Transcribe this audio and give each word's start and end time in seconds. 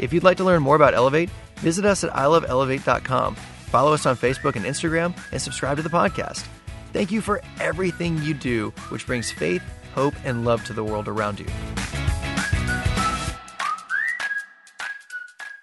If 0.00 0.14
you'd 0.14 0.24
like 0.24 0.38
to 0.38 0.44
learn 0.44 0.62
more 0.62 0.76
about 0.76 0.94
Elevate, 0.94 1.28
visit 1.56 1.84
us 1.84 2.02
at 2.04 2.10
iloveelevate.com, 2.12 3.34
follow 3.34 3.92
us 3.92 4.06
on 4.06 4.16
Facebook 4.16 4.56
and 4.56 4.64
Instagram, 4.64 5.14
and 5.30 5.40
subscribe 5.40 5.76
to 5.76 5.82
the 5.82 5.90
podcast. 5.90 6.46
Thank 6.94 7.12
you 7.12 7.20
for 7.20 7.42
everything 7.60 8.16
you 8.22 8.32
do, 8.32 8.70
which 8.88 9.06
brings 9.06 9.30
faith, 9.30 9.62
hope, 9.94 10.14
and 10.24 10.44
love 10.44 10.64
to 10.64 10.72
the 10.72 10.82
world 10.82 11.06
around 11.06 11.38
you. 11.38 11.46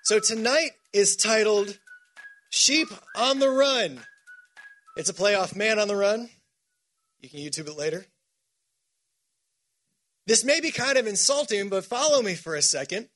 So 0.03 0.20
tonight 0.20 0.71
is 0.93 1.17
titled 1.17 1.77
Sheep 2.49 2.88
on 3.15 3.40
the 3.40 3.49
Run. 3.49 3.99
It's 4.95 5.09
a 5.09 5.13
playoff 5.13 5.55
Man 5.55 5.79
on 5.79 5.88
the 5.88 5.95
Run. 5.95 6.29
You 7.20 7.29
can 7.29 7.40
YouTube 7.40 7.67
it 7.67 7.77
later. 7.77 8.05
This 10.27 10.45
may 10.45 10.62
be 10.62 10.71
kind 10.71 10.98
of 10.98 11.07
insulting, 11.07 11.70
but 11.70 11.85
follow 11.85 12.21
me 12.21 12.35
for 12.35 12.55
a 12.55 12.62
second. 12.62 13.09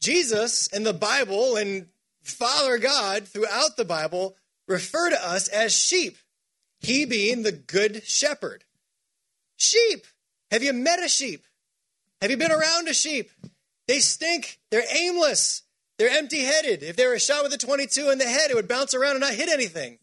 Jesus 0.00 0.68
and 0.68 0.84
the 0.84 0.92
Bible 0.92 1.56
and 1.56 1.88
Father 2.22 2.78
God 2.78 3.26
throughout 3.28 3.76
the 3.76 3.84
Bible 3.84 4.36
refer 4.66 5.10
to 5.10 5.28
us 5.28 5.48
as 5.48 5.76
sheep, 5.76 6.18
He 6.80 7.04
being 7.04 7.42
the 7.42 7.52
good 7.52 8.04
shepherd. 8.04 8.64
Sheep. 9.56 10.06
Have 10.50 10.62
you 10.62 10.72
met 10.72 11.02
a 11.02 11.08
sheep? 11.08 11.44
Have 12.20 12.30
you 12.30 12.36
been 12.36 12.52
around 12.52 12.88
a 12.88 12.94
sheep? 12.94 13.30
They 13.88 13.98
stink, 14.00 14.58
they're 14.70 14.82
aimless, 14.96 15.62
they're 15.98 16.10
empty 16.10 16.40
headed. 16.40 16.82
If 16.82 16.96
they 16.96 17.06
were 17.06 17.18
shot 17.18 17.44
with 17.44 17.52
a 17.52 17.58
22 17.58 18.10
in 18.10 18.18
the 18.18 18.24
head, 18.24 18.50
it 18.50 18.54
would 18.54 18.68
bounce 18.68 18.94
around 18.94 19.12
and 19.12 19.20
not 19.20 19.34
hit 19.34 19.48
anything. 19.48 19.98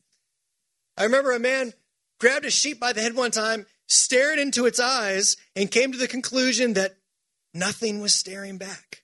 I 0.97 1.03
remember 1.03 1.31
a 1.31 1.39
man 1.39 1.73
grabbed 2.19 2.45
a 2.45 2.51
sheep 2.51 2.79
by 2.79 2.93
the 2.93 3.01
head 3.01 3.15
one 3.15 3.31
time, 3.31 3.65
stared 3.87 4.39
into 4.39 4.65
its 4.65 4.79
eyes, 4.79 5.35
and 5.55 5.69
came 5.69 5.91
to 5.91 5.97
the 5.97 6.07
conclusion 6.07 6.73
that 6.73 6.95
nothing 7.53 7.99
was 7.99 8.13
staring 8.13 8.57
back. 8.57 9.02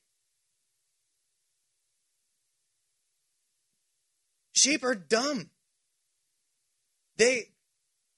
Sheep 4.60 4.84
are 4.84 4.94
dumb. 4.94 5.48
They, 7.16 7.44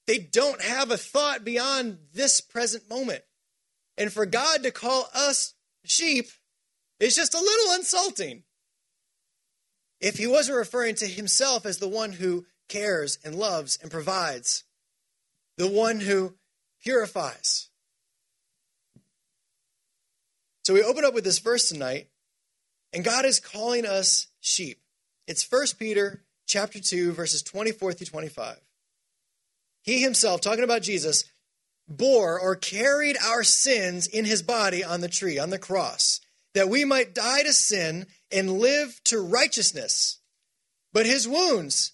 they 0.07 0.17
don't 0.17 0.61
have 0.61 0.91
a 0.91 0.97
thought 0.97 1.45
beyond 1.45 1.99
this 2.13 2.41
present 2.41 2.89
moment. 2.89 3.23
And 3.97 4.11
for 4.11 4.25
God 4.25 4.63
to 4.63 4.71
call 4.71 5.07
us 5.15 5.53
sheep 5.85 6.27
is 6.99 7.15
just 7.15 7.33
a 7.33 7.39
little 7.39 7.75
insulting. 7.75 8.43
If 10.01 10.17
he 10.17 10.27
wasn't 10.27 10.57
referring 10.57 10.95
to 10.95 11.07
himself 11.07 11.65
as 11.65 11.77
the 11.77 11.87
one 11.87 12.11
who 12.11 12.45
cares 12.67 13.19
and 13.23 13.35
loves 13.35 13.79
and 13.81 13.89
provides, 13.89 14.65
the 15.57 15.69
one 15.69 16.01
who 16.01 16.35
purifies. 16.81 17.69
So 20.65 20.73
we 20.73 20.83
open 20.83 21.05
up 21.05 21.13
with 21.13 21.23
this 21.23 21.39
verse 21.39 21.69
tonight, 21.69 22.09
and 22.91 23.05
God 23.05 23.23
is 23.23 23.39
calling 23.39 23.85
us 23.85 24.27
sheep. 24.41 24.81
It's 25.25 25.49
1 25.49 25.67
Peter 25.79 26.22
chapter 26.45 26.79
2, 26.79 27.11
verses 27.13 27.41
24 27.41 27.93
through 27.93 28.07
25. 28.07 28.59
He 29.83 30.01
himself, 30.01 30.41
talking 30.41 30.63
about 30.63 30.81
Jesus, 30.81 31.25
bore 31.87 32.39
or 32.39 32.55
carried 32.55 33.17
our 33.23 33.43
sins 33.43 34.07
in 34.07 34.25
his 34.25 34.41
body 34.41 34.83
on 34.83 35.01
the 35.01 35.09
tree, 35.09 35.37
on 35.37 35.49
the 35.49 35.59
cross, 35.59 36.21
that 36.53 36.69
we 36.69 36.85
might 36.85 37.13
die 37.13 37.43
to 37.43 37.53
sin 37.53 38.05
and 38.31 38.59
live 38.59 38.99
to 39.05 39.19
righteousness. 39.19 40.19
But 40.93 41.05
his 41.05 41.27
wounds, 41.27 41.93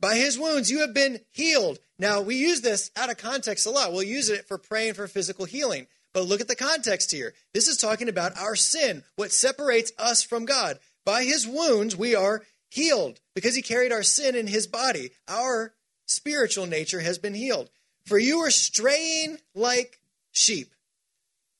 by 0.00 0.16
his 0.16 0.38
wounds, 0.38 0.70
you 0.70 0.80
have 0.80 0.94
been 0.94 1.20
healed. 1.30 1.78
Now, 1.98 2.20
we 2.20 2.36
use 2.36 2.60
this 2.60 2.90
out 2.96 3.10
of 3.10 3.18
context 3.18 3.66
a 3.66 3.70
lot. 3.70 3.92
We'll 3.92 4.02
use 4.02 4.28
it 4.28 4.46
for 4.46 4.58
praying 4.58 4.94
for 4.94 5.06
physical 5.06 5.44
healing. 5.44 5.86
But 6.12 6.26
look 6.26 6.40
at 6.40 6.48
the 6.48 6.56
context 6.56 7.10
here. 7.10 7.34
This 7.52 7.68
is 7.68 7.76
talking 7.76 8.08
about 8.08 8.38
our 8.38 8.54
sin, 8.54 9.02
what 9.16 9.32
separates 9.32 9.92
us 9.98 10.22
from 10.22 10.44
God. 10.44 10.78
By 11.04 11.24
his 11.24 11.46
wounds, 11.46 11.96
we 11.96 12.14
are 12.14 12.42
healed 12.74 13.20
because 13.34 13.54
he 13.54 13.62
carried 13.62 13.92
our 13.92 14.02
sin 14.02 14.34
in 14.34 14.48
his 14.48 14.66
body. 14.66 15.10
Our 15.28 15.74
spiritual 16.06 16.66
nature 16.66 17.00
has 17.00 17.18
been 17.18 17.34
healed. 17.34 17.70
For 18.06 18.18
you 18.18 18.40
were 18.40 18.50
straying 18.50 19.38
like 19.54 20.00
sheep, 20.32 20.74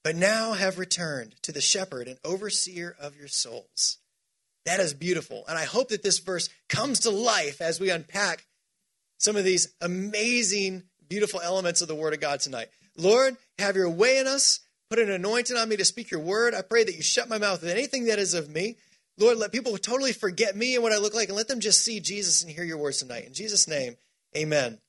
but 0.02 0.16
now 0.16 0.52
have 0.52 0.78
returned 0.78 1.36
to 1.42 1.52
the 1.52 1.60
shepherd 1.60 2.08
and 2.08 2.18
overseer 2.24 2.94
of 3.00 3.16
your 3.16 3.28
souls. 3.28 3.98
That 4.66 4.80
is 4.80 4.92
beautiful. 4.92 5.44
And 5.48 5.56
I 5.56 5.64
hope 5.64 5.90
that 5.90 6.02
this 6.02 6.18
verse 6.18 6.48
comes 6.68 7.00
to 7.00 7.10
life 7.10 7.60
as 7.60 7.78
we 7.78 7.90
unpack 7.90 8.46
some 9.18 9.36
of 9.36 9.44
these 9.44 9.72
amazing, 9.80 10.82
beautiful 11.08 11.40
elements 11.40 11.80
of 11.80 11.88
the 11.88 11.94
Word 11.94 12.12
of 12.12 12.20
God 12.20 12.40
tonight. 12.40 12.68
Lord, 12.96 13.36
have 13.58 13.76
your 13.76 13.88
way 13.88 14.18
in 14.18 14.26
us. 14.26 14.60
Put 14.90 14.98
an 14.98 15.10
anointing 15.10 15.56
on 15.56 15.68
me 15.68 15.76
to 15.76 15.84
speak 15.84 16.10
your 16.10 16.20
word. 16.20 16.54
I 16.54 16.62
pray 16.62 16.84
that 16.84 16.94
you 16.94 17.02
shut 17.02 17.28
my 17.28 17.38
mouth 17.38 17.62
with 17.62 17.70
anything 17.70 18.06
that 18.06 18.18
is 18.18 18.34
of 18.34 18.50
me. 18.50 18.76
Lord, 19.18 19.38
let 19.38 19.52
people 19.52 19.76
totally 19.78 20.12
forget 20.12 20.56
me 20.56 20.74
and 20.74 20.82
what 20.82 20.92
I 20.92 20.98
look 20.98 21.14
like 21.14 21.28
and 21.28 21.36
let 21.36 21.48
them 21.48 21.60
just 21.60 21.84
see 21.84 22.00
Jesus 22.00 22.42
and 22.42 22.50
hear 22.50 22.64
your 22.64 22.78
words 22.78 22.98
tonight. 22.98 23.26
In 23.26 23.34
Jesus' 23.34 23.68
name, 23.68 23.96
amen. 24.36 24.80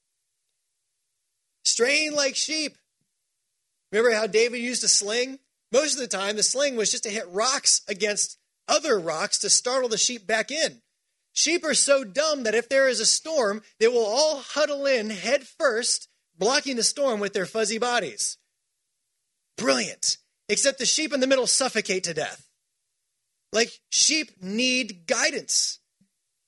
Straying 1.64 2.16
like 2.16 2.36
sheep. 2.36 2.76
Remember 3.92 4.16
how 4.16 4.28
David 4.28 4.60
used 4.60 4.84
a 4.84 4.88
sling? 4.88 5.40
Most 5.72 5.96
of 5.96 6.00
the 6.00 6.08
time, 6.08 6.36
the 6.36 6.44
sling 6.44 6.76
was 6.76 6.92
just 6.92 7.04
to 7.04 7.10
hit 7.10 7.28
rocks 7.30 7.82
against 7.88 8.38
other 8.68 9.00
rocks 9.00 9.38
to 9.40 9.50
startle 9.50 9.90
the 9.90 9.98
sheep 9.98 10.26
back 10.26 10.52
in. 10.52 10.82
Sheep 11.34 11.64
are 11.66 11.74
so 11.74 12.04
dumb 12.04 12.44
that 12.44 12.56
if 12.56 12.70
there 12.70 12.88
is 12.88 13.00
a 13.00 13.06
storm, 13.06 13.62
they 13.80 13.88
will 13.88 14.06
all 14.06 14.40
huddle 14.40 14.86
in 14.86 15.10
head 15.10 15.44
first, 15.46 16.08
blocking 16.38 16.78
the 16.78 16.84
storm 16.84 17.20
with 17.20 17.34
their 17.34 17.46
fuzzy 17.46 17.78
bodies. 17.78 18.38
Brilliant. 19.58 20.18
Except 20.48 20.80
the 20.80 20.86
sheep 20.86 21.14
in 21.14 21.20
the 21.20 21.28
middle 21.28 21.48
suffocate 21.48 22.06
to 22.06 22.14
death. 22.14 22.45
Like 23.52 23.70
sheep 23.90 24.32
need 24.42 25.08
guidance. 25.08 25.80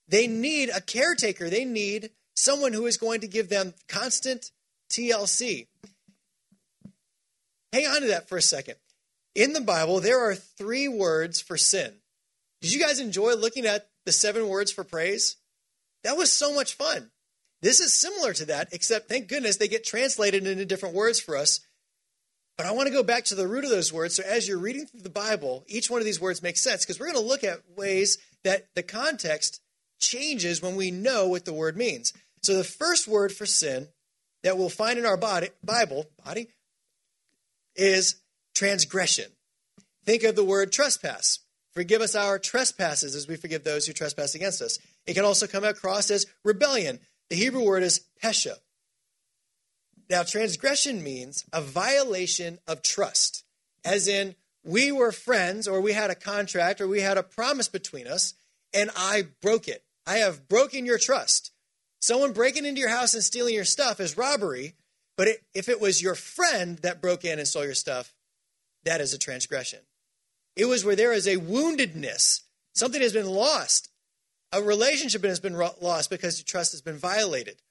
They 0.08 0.28
need 0.28 0.70
a 0.70 0.82
caretaker. 0.82 1.50
They 1.50 1.66
need 1.66 2.12
someone 2.36 2.74
who 2.74 2.86
is 2.86 2.98
going 2.98 3.22
to 3.22 3.28
give 3.28 3.50
them 3.50 3.74
constant 3.88 4.52
TLC. 4.90 5.68
Hang 7.74 7.86
on 7.86 8.02
to 8.02 8.08
that 8.08 8.30
for 8.30 8.38
a 8.38 8.42
second. 8.42 8.76
In 9.36 9.54
the 9.54 9.62
Bible, 9.62 10.00
there 10.00 10.20
are 10.20 10.36
three 10.36 10.88
words 10.88 11.42
for 11.42 11.58
sin. 11.58 11.94
Did 12.62 12.74
you 12.74 12.80
guys 12.80 13.00
enjoy 13.00 13.36
looking 13.36 13.66
at 13.66 13.90
the 14.06 14.12
seven 14.12 14.48
words 14.48 14.72
for 14.72 14.84
praise? 14.84 15.38
That 16.04 16.18
was 16.18 16.32
so 16.32 16.54
much 16.54 16.74
fun. 16.74 17.12
This 17.62 17.80
is 17.80 17.94
similar 17.94 18.34
to 18.34 18.46
that, 18.46 18.70
except 18.72 19.10
thank 19.10 19.28
goodness 19.28 19.58
they 19.58 19.68
get 19.68 19.84
translated 19.84 20.48
into 20.48 20.66
different 20.66 20.96
words 20.96 21.20
for 21.20 21.36
us 21.36 21.60
but 22.58 22.66
I 22.66 22.72
want 22.72 22.88
to 22.88 22.94
go 22.94 23.04
back 23.04 23.26
to 23.26 23.36
the 23.36 23.48
root 23.48 23.64
of 23.64 23.70
those 23.70 23.94
words. 23.94 24.16
So 24.16 24.24
as 24.24 24.48
you're 24.48 24.58
reading 24.58 24.88
through 24.88 25.02
the 25.02 25.10
Bible, 25.10 25.64
each 25.68 25.90
one 25.90 26.02
of 26.02 26.06
these 26.06 26.20
words 26.20 26.42
makes 26.42 26.62
sense 26.62 26.84
because 26.84 27.00
we're 27.00 27.12
going 27.12 27.24
to 27.24 27.30
look 27.30 27.44
at 27.44 27.62
ways 27.76 28.18
that 28.44 28.68
the 28.76 28.84
context 28.84 29.62
changes 30.00 30.62
when 30.62 30.76
we 30.76 30.92
know 30.92 31.28
what 31.28 31.46
the 31.46 31.54
word 31.54 31.78
means. 31.78 32.14
So 32.42 32.56
the 32.56 32.64
first 32.64 33.08
word 33.08 33.32
for 33.32 33.46
sin 33.46 33.88
that 34.44 34.58
we'll 34.58 34.70
find 34.70 34.98
in 34.98 35.06
our 35.06 35.18
body, 35.18 35.50
Bible 35.64 36.06
body 36.24 36.48
is 37.76 38.16
transgression. 38.56 39.26
Think 40.06 40.24
of 40.24 40.36
the 40.36 40.44
word 40.44 40.72
trespass. 40.72 41.40
Forgive 41.74 42.02
us 42.02 42.16
our 42.16 42.40
trespasses 42.40 43.16
as 43.16 43.28
we 43.28 43.36
forgive 43.36 43.64
those 43.64 43.86
who 43.86 43.94
trespass 43.94 44.34
against 44.34 44.62
us. 44.64 44.80
It 45.06 45.14
can 45.14 45.26
also 45.26 45.46
come 45.46 45.64
across 45.64 46.10
as 46.10 46.26
rebellion. 46.44 47.00
The 47.30 47.36
Hebrew 47.36 47.64
word 47.64 47.84
is 47.84 48.02
pesha. 48.24 48.54
Now, 50.10 50.24
transgression 50.24 51.04
means 51.04 51.46
a 51.52 51.62
violation 51.62 52.60
of 52.68 52.82
trust, 52.82 53.44
as 53.84 54.08
in, 54.08 54.36
we 54.64 54.92
were 54.92 55.12
friends, 55.12 55.68
or 55.68 55.80
we 55.80 55.94
had 55.94 56.10
a 56.10 56.16
contract, 56.16 56.82
or 56.82 56.88
we 56.88 57.02
had 57.02 57.18
a 57.18 57.24
promise 57.24 57.68
between 57.68 58.08
us, 58.08 58.34
and 58.74 58.90
I 58.96 59.28
broke 59.42 59.68
it. 59.68 59.84
I 60.06 60.18
have 60.18 60.48
broken 60.48 60.86
your 60.86 60.98
trust. 60.98 61.52
Someone 62.00 62.34
breaking 62.34 62.66
into 62.66 62.80
your 62.80 62.90
house 62.90 63.14
and 63.14 63.24
stealing 63.24 63.54
your 63.54 63.66
stuff 63.66 64.00
is 64.00 64.18
robbery, 64.18 64.76
but 65.18 65.28
it, 65.28 65.44
if 65.54 65.68
it 65.68 65.82
was 65.82 66.02
your 66.02 66.16
friend 66.16 66.78
that 66.80 67.02
broke 67.02 67.26
in 67.26 67.40
and 67.40 67.48
stole 67.48 67.66
your 67.66 67.74
stuff, 67.74 68.14
that 68.84 69.02
is 69.02 69.14
a 69.14 69.18
transgression. 69.18 69.80
It 70.56 70.66
was 70.66 70.86
where 70.86 70.96
there 70.96 71.14
is 71.14 71.28
a 71.28 71.38
woundedness, 71.38 72.42
something 72.74 73.02
has 73.02 73.14
been 73.14 73.28
lost, 73.28 73.90
a 74.52 74.62
relationship 74.62 75.24
has 75.24 75.40
been 75.40 75.58
lost 75.82 76.10
because 76.10 76.40
your 76.40 76.46
trust 76.46 76.72
has 76.72 76.82
been 76.82 76.98
violated. 76.98 77.62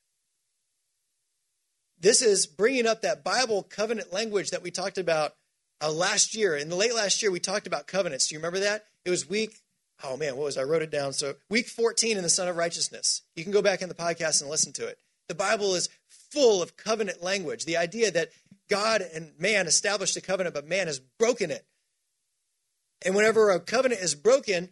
This 1.99 2.23
is 2.23 2.47
bringing 2.47 2.87
up 2.87 3.03
that 3.03 3.25
Bible 3.25 3.63
covenant 3.63 4.13
language 4.13 4.51
that 4.51 4.63
we 4.63 4.71
talked 4.71 4.99
about 4.99 5.35
uh, 5.83 5.91
last 5.91 6.37
year. 6.37 6.57
In 6.57 6.69
the 6.69 6.77
late 6.77 6.95
last 6.95 7.23
year, 7.23 7.31
we 7.31 7.41
talked 7.41 7.67
about 7.67 7.87
covenants. 7.87 8.29
Do 8.29 8.35
you 8.35 8.39
remember 8.39 8.61
that? 8.61 8.85
It 9.05 9.11
was 9.11 9.29
week 9.29 9.63
oh 10.05 10.17
man, 10.17 10.37
what 10.37 10.45
was 10.45 10.59
I 10.59 10.65
wrote 10.65 10.83
it 10.83 10.91
down. 10.91 11.13
So 11.13 11.35
week 11.49 11.69
14 11.69 12.17
in 12.17 12.23
the 12.23 12.29
Son 12.29 12.49
of 12.49 12.57
Righteousness. 12.57 13.23
You 13.35 13.43
can 13.43 13.53
go 13.53 13.63
back 13.63 13.83
in 13.83 13.89
the 13.89 13.95
podcast 13.95 14.41
and 14.41 14.51
listen 14.51 14.73
to 14.75 14.87
it. 14.87 14.99
The 15.29 15.35
Bible 15.35 15.75
is 15.75 15.89
full 16.09 16.63
of 16.63 16.77
covenant 16.77 17.23
language. 17.23 17.65
The 17.65 17.77
idea 17.77 18.11
that 18.11 18.31
God 18.69 19.03
and 19.15 19.33
man 19.39 19.67
established 19.67 20.17
a 20.17 20.21
covenant, 20.21 20.55
but 20.55 20.67
man 20.67 20.87
has 20.87 20.99
broken 20.99 21.51
it. 21.51 21.65
And 23.05 23.15
whenever 23.15 23.51
a 23.51 23.61
covenant 23.61 24.01
is 24.01 24.15
broken, 24.15 24.71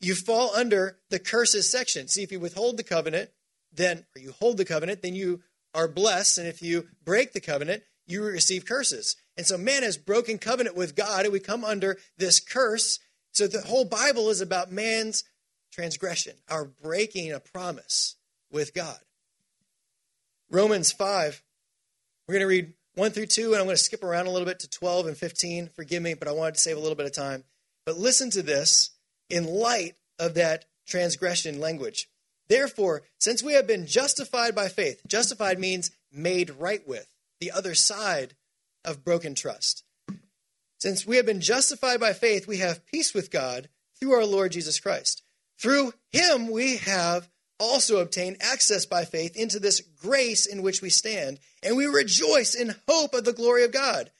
you 0.00 0.14
fall 0.14 0.54
under 0.54 0.98
the 1.10 1.18
curses 1.18 1.70
section. 1.70 2.08
See, 2.08 2.22
if 2.22 2.32
you 2.32 2.40
withhold 2.40 2.76
the 2.76 2.82
covenant, 2.82 3.30
then, 3.72 4.04
or 4.16 4.20
you 4.20 4.32
hold 4.32 4.56
the 4.56 4.64
covenant, 4.64 5.02
then 5.02 5.14
you 5.14 5.42
are 5.74 5.88
blessed. 5.88 6.38
And 6.38 6.48
if 6.48 6.62
you 6.62 6.88
break 7.04 7.32
the 7.32 7.40
covenant, 7.40 7.82
you 8.06 8.24
receive 8.24 8.64
curses. 8.64 9.16
And 9.36 9.46
so 9.46 9.56
man 9.56 9.82
has 9.82 9.96
broken 9.96 10.38
covenant 10.38 10.76
with 10.76 10.96
God, 10.96 11.24
and 11.24 11.32
we 11.32 11.40
come 11.40 11.64
under 11.64 11.98
this 12.18 12.40
curse. 12.40 12.98
So 13.32 13.46
the 13.46 13.62
whole 13.62 13.84
Bible 13.84 14.28
is 14.28 14.40
about 14.40 14.72
man's 14.72 15.24
transgression, 15.72 16.34
our 16.48 16.64
breaking 16.64 17.32
a 17.32 17.40
promise 17.40 18.16
with 18.50 18.74
God. 18.74 18.98
Romans 20.50 20.90
5, 20.90 21.42
we're 22.26 22.32
going 22.32 22.42
to 22.42 22.48
read 22.48 22.74
1 22.96 23.12
through 23.12 23.26
2, 23.26 23.52
and 23.52 23.56
I'm 23.56 23.66
going 23.66 23.76
to 23.76 23.82
skip 23.82 24.02
around 24.02 24.26
a 24.26 24.30
little 24.30 24.46
bit 24.46 24.58
to 24.60 24.68
12 24.68 25.06
and 25.06 25.16
15. 25.16 25.68
Forgive 25.68 26.02
me, 26.02 26.14
but 26.14 26.26
I 26.26 26.32
wanted 26.32 26.54
to 26.54 26.60
save 26.60 26.76
a 26.76 26.80
little 26.80 26.96
bit 26.96 27.06
of 27.06 27.12
time. 27.12 27.44
But 27.86 27.96
listen 27.96 28.30
to 28.30 28.42
this 28.42 28.90
in 29.28 29.46
light 29.46 29.94
of 30.18 30.34
that 30.34 30.64
transgression 30.86 31.60
language. 31.60 32.08
Therefore, 32.50 33.02
since 33.16 33.44
we 33.44 33.52
have 33.52 33.68
been 33.68 33.86
justified 33.86 34.56
by 34.56 34.66
faith, 34.66 35.02
justified 35.06 35.60
means 35.60 35.92
made 36.12 36.50
right 36.50 36.86
with, 36.86 37.06
the 37.38 37.52
other 37.52 37.76
side 37.76 38.34
of 38.84 39.04
broken 39.04 39.36
trust. 39.36 39.84
Since 40.80 41.06
we 41.06 41.16
have 41.16 41.26
been 41.26 41.40
justified 41.40 42.00
by 42.00 42.12
faith, 42.12 42.48
we 42.48 42.56
have 42.56 42.84
peace 42.86 43.14
with 43.14 43.30
God 43.30 43.68
through 44.00 44.14
our 44.14 44.24
Lord 44.24 44.50
Jesus 44.50 44.80
Christ. 44.80 45.22
Through 45.60 45.94
him, 46.10 46.50
we 46.50 46.78
have 46.78 47.28
also 47.60 47.98
obtained 47.98 48.38
access 48.40 48.84
by 48.84 49.04
faith 49.04 49.36
into 49.36 49.60
this 49.60 49.80
grace 49.80 50.44
in 50.44 50.62
which 50.62 50.82
we 50.82 50.90
stand, 50.90 51.38
and 51.62 51.76
we 51.76 51.86
rejoice 51.86 52.56
in 52.56 52.74
hope 52.88 53.14
of 53.14 53.24
the 53.24 53.32
glory 53.32 53.62
of 53.62 53.70
God. 53.70 54.10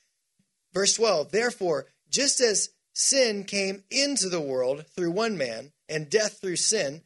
Verse 0.72 0.94
12 0.94 1.32
Therefore, 1.32 1.86
just 2.08 2.40
as 2.40 2.70
sin 2.92 3.42
came 3.42 3.82
into 3.90 4.28
the 4.28 4.40
world 4.40 4.86
through 4.94 5.10
one 5.10 5.36
man, 5.36 5.72
and 5.88 6.08
death 6.08 6.40
through 6.40 6.54
sin, 6.54 7.02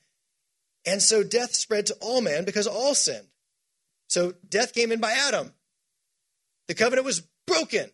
and 0.86 1.02
so 1.02 1.22
death 1.22 1.54
spread 1.54 1.86
to 1.86 1.94
all 2.00 2.20
men 2.20 2.44
because 2.44 2.66
all 2.66 2.94
sinned. 2.94 3.28
So 4.08 4.34
death 4.48 4.74
came 4.74 4.92
in 4.92 5.00
by 5.00 5.12
Adam. 5.12 5.52
The 6.68 6.74
covenant 6.74 7.04
was 7.04 7.22
broken. 7.46 7.90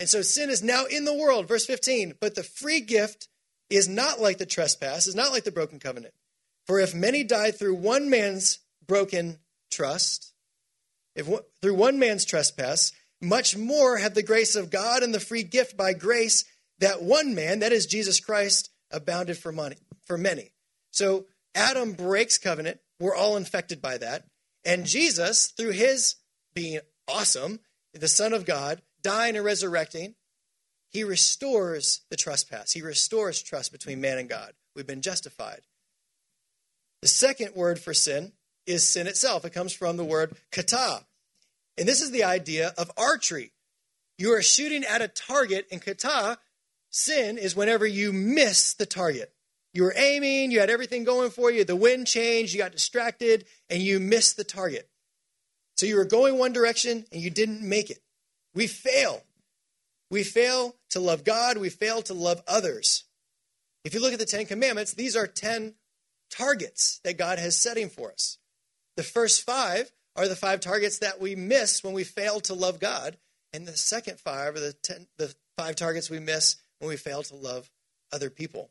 And 0.00 0.08
so 0.08 0.22
sin 0.22 0.50
is 0.50 0.62
now 0.62 0.86
in 0.86 1.04
the 1.04 1.14
world. 1.14 1.46
Verse 1.46 1.66
15. 1.66 2.14
But 2.20 2.34
the 2.34 2.42
free 2.42 2.80
gift 2.80 3.28
is 3.70 3.88
not 3.88 4.20
like 4.20 4.38
the 4.38 4.46
trespass, 4.46 5.06
is 5.06 5.14
not 5.14 5.32
like 5.32 5.44
the 5.44 5.52
broken 5.52 5.78
covenant. 5.78 6.14
For 6.66 6.80
if 6.80 6.94
many 6.94 7.24
died 7.24 7.58
through 7.58 7.76
one 7.76 8.10
man's 8.10 8.58
broken 8.86 9.38
trust, 9.70 10.32
if 11.14 11.28
through 11.62 11.74
one 11.74 11.98
man's 11.98 12.24
trespass, 12.24 12.92
much 13.20 13.56
more 13.56 13.98
have 13.98 14.14
the 14.14 14.22
grace 14.22 14.56
of 14.56 14.70
God 14.70 15.02
and 15.02 15.14
the 15.14 15.20
free 15.20 15.42
gift 15.42 15.76
by 15.76 15.92
grace 15.92 16.44
that 16.80 17.02
one 17.02 17.34
man, 17.34 17.60
that 17.60 17.72
is 17.72 17.86
Jesus 17.86 18.20
Christ, 18.20 18.70
abounded 18.90 19.38
for 19.38 19.52
money 19.52 19.76
for 20.06 20.18
many. 20.18 20.50
So 20.90 21.26
Adam 21.54 21.92
breaks 21.92 22.38
covenant. 22.38 22.80
We're 22.98 23.14
all 23.14 23.36
infected 23.36 23.80
by 23.80 23.98
that. 23.98 24.24
And 24.64 24.86
Jesus, 24.86 25.48
through 25.48 25.72
his 25.72 26.16
being 26.54 26.80
awesome, 27.08 27.60
the 27.92 28.08
Son 28.08 28.32
of 28.32 28.46
God, 28.46 28.82
dying 29.02 29.36
and 29.36 29.44
resurrecting, 29.44 30.14
he 30.90 31.04
restores 31.04 32.02
the 32.10 32.16
trespass. 32.16 32.72
He 32.72 32.82
restores 32.82 33.42
trust 33.42 33.72
between 33.72 34.00
man 34.00 34.18
and 34.18 34.28
God. 34.28 34.52
We've 34.74 34.86
been 34.86 35.02
justified. 35.02 35.62
The 37.02 37.08
second 37.08 37.54
word 37.54 37.78
for 37.78 37.92
sin 37.92 38.32
is 38.66 38.88
sin 38.88 39.06
itself. 39.06 39.44
It 39.44 39.52
comes 39.52 39.72
from 39.72 39.96
the 39.96 40.04
word 40.04 40.36
kata. 40.50 41.04
And 41.76 41.86
this 41.88 42.00
is 42.00 42.12
the 42.12 42.24
idea 42.24 42.72
of 42.78 42.90
archery. 42.96 43.52
You 44.16 44.32
are 44.32 44.42
shooting 44.42 44.84
at 44.84 45.02
a 45.02 45.08
target, 45.08 45.66
and 45.72 45.82
kata, 45.82 46.38
sin, 46.88 47.36
is 47.36 47.56
whenever 47.56 47.86
you 47.86 48.12
miss 48.12 48.72
the 48.72 48.86
target. 48.86 49.33
You 49.74 49.82
were 49.82 49.94
aiming, 49.96 50.52
you 50.52 50.60
had 50.60 50.70
everything 50.70 51.02
going 51.02 51.30
for 51.30 51.50
you, 51.50 51.64
the 51.64 51.76
wind 51.76 52.06
changed, 52.06 52.54
you 52.54 52.58
got 52.58 52.72
distracted, 52.72 53.44
and 53.68 53.82
you 53.82 53.98
missed 53.98 54.36
the 54.36 54.44
target. 54.44 54.88
So 55.76 55.84
you 55.84 55.96
were 55.96 56.04
going 56.04 56.38
one 56.38 56.52
direction 56.52 57.04
and 57.10 57.20
you 57.20 57.28
didn't 57.28 57.60
make 57.60 57.90
it. 57.90 57.98
We 58.54 58.68
fail. 58.68 59.24
We 60.10 60.22
fail 60.22 60.76
to 60.90 61.00
love 61.00 61.24
God, 61.24 61.58
we 61.58 61.70
fail 61.70 62.02
to 62.02 62.14
love 62.14 62.40
others. 62.46 63.04
If 63.84 63.92
you 63.92 64.00
look 64.00 64.12
at 64.12 64.20
the 64.20 64.24
Ten 64.24 64.46
Commandments, 64.46 64.94
these 64.94 65.16
are 65.16 65.26
10 65.26 65.74
targets 66.30 67.00
that 67.02 67.18
God 67.18 67.38
has 67.40 67.56
setting 67.56 67.88
for 67.88 68.12
us. 68.12 68.38
The 68.96 69.02
first 69.02 69.44
five 69.44 69.90
are 70.14 70.28
the 70.28 70.36
five 70.36 70.60
targets 70.60 70.98
that 71.00 71.20
we 71.20 71.34
miss 71.34 71.82
when 71.82 71.94
we 71.94 72.04
fail 72.04 72.38
to 72.42 72.54
love 72.54 72.78
God, 72.78 73.16
and 73.52 73.66
the 73.66 73.76
second 73.76 74.20
five 74.20 74.54
are 74.54 74.60
the, 74.60 74.72
ten, 74.72 75.08
the 75.18 75.34
five 75.58 75.74
targets 75.74 76.08
we 76.08 76.20
miss 76.20 76.56
when 76.78 76.88
we 76.88 76.96
fail 76.96 77.24
to 77.24 77.34
love 77.34 77.70
other 78.12 78.30
people. 78.30 78.70